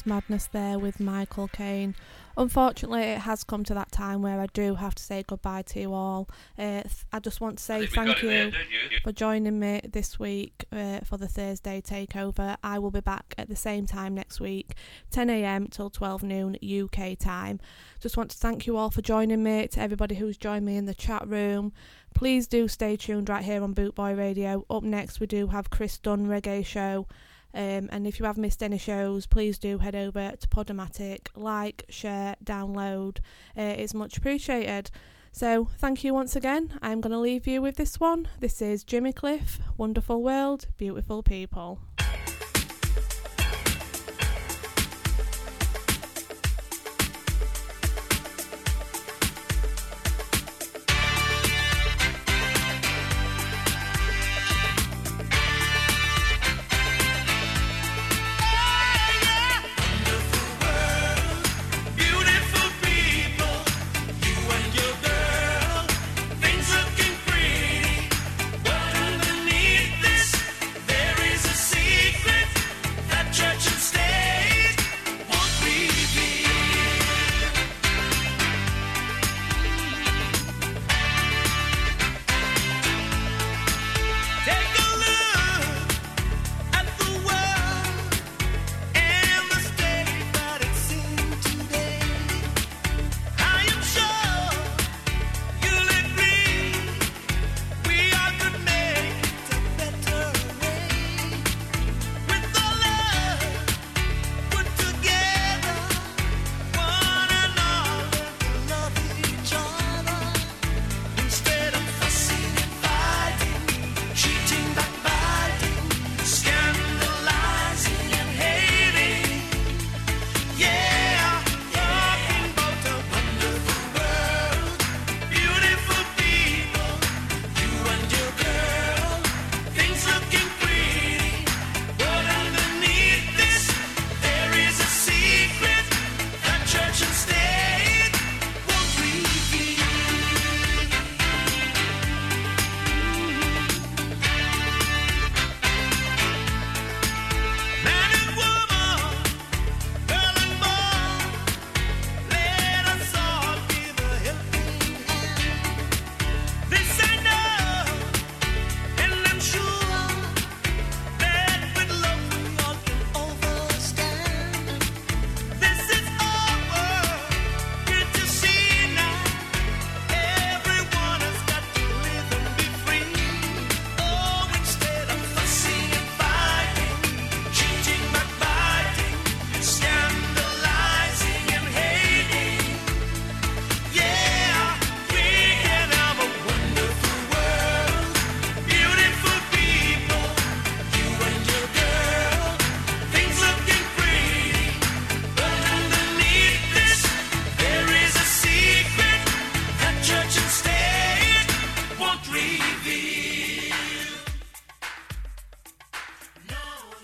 Was 0.00 0.06
Madness 0.06 0.46
there 0.46 0.78
with 0.78 0.98
Michael 0.98 1.48
Caine. 1.48 1.94
Unfortunately, 2.36 3.02
it 3.02 3.18
has 3.18 3.44
come 3.44 3.64
to 3.64 3.74
that 3.74 3.92
time 3.92 4.22
where 4.22 4.40
I 4.40 4.46
do 4.54 4.76
have 4.76 4.94
to 4.94 5.02
say 5.02 5.24
goodbye 5.26 5.62
to 5.62 5.80
you 5.80 5.92
all. 5.92 6.28
Uh, 6.58 6.82
th- 6.82 7.04
I 7.12 7.18
just 7.18 7.40
want 7.40 7.58
to 7.58 7.64
say 7.64 7.86
thank 7.86 8.22
you 8.22 8.28
there, 8.28 8.46
you? 8.46 8.52
for 9.02 9.12
joining 9.12 9.58
me 9.58 9.80
this 9.84 10.18
week 10.18 10.64
uh, 10.72 11.00
for 11.00 11.18
the 11.18 11.28
Thursday 11.28 11.82
takeover. 11.82 12.56
I 12.62 12.78
will 12.78 12.90
be 12.90 13.00
back 13.00 13.34
at 13.36 13.48
the 13.48 13.56
same 13.56 13.84
time 13.84 14.14
next 14.14 14.40
week, 14.40 14.74
10am 15.12 15.70
till 15.70 15.90
12 15.90 16.22
noon 16.22 16.56
UK 16.62 17.18
time. 17.18 17.60
Just 18.00 18.16
want 18.16 18.30
to 18.30 18.38
thank 18.38 18.66
you 18.66 18.76
all 18.76 18.90
for 18.90 19.02
joining 19.02 19.42
me, 19.42 19.68
to 19.68 19.80
everybody 19.80 20.14
who's 20.14 20.38
joined 20.38 20.64
me 20.64 20.76
in 20.76 20.86
the 20.86 20.94
chat 20.94 21.26
room. 21.28 21.72
Please 22.14 22.46
do 22.46 22.68
stay 22.68 22.96
tuned 22.96 23.28
right 23.28 23.44
here 23.44 23.62
on 23.62 23.74
Bootboy 23.74 24.16
Radio. 24.16 24.64
Up 24.70 24.82
next, 24.82 25.20
we 25.20 25.26
do 25.26 25.48
have 25.48 25.68
Chris 25.68 25.98
Dunn 25.98 26.26
Reggae 26.26 26.64
Show. 26.64 27.06
Um, 27.54 27.88
and 27.90 28.06
if 28.06 28.18
you 28.18 28.26
have 28.26 28.38
missed 28.38 28.62
any 28.62 28.78
shows, 28.78 29.26
please 29.26 29.58
do 29.58 29.78
head 29.78 29.94
over 29.94 30.32
to 30.38 30.48
Podomatic, 30.48 31.28
like, 31.34 31.84
share, 31.88 32.36
download. 32.44 33.18
Uh, 33.56 33.74
it's 33.78 33.94
much 33.94 34.16
appreciated. 34.16 34.90
So, 35.32 35.68
thank 35.78 36.02
you 36.02 36.12
once 36.12 36.34
again. 36.34 36.78
I'm 36.82 37.00
going 37.00 37.12
to 37.12 37.18
leave 37.18 37.46
you 37.46 37.62
with 37.62 37.76
this 37.76 38.00
one. 38.00 38.28
This 38.40 38.60
is 38.60 38.82
Jimmy 38.82 39.12
Cliff, 39.12 39.60
Wonderful 39.76 40.22
World, 40.22 40.66
Beautiful 40.76 41.22
People. 41.22 41.80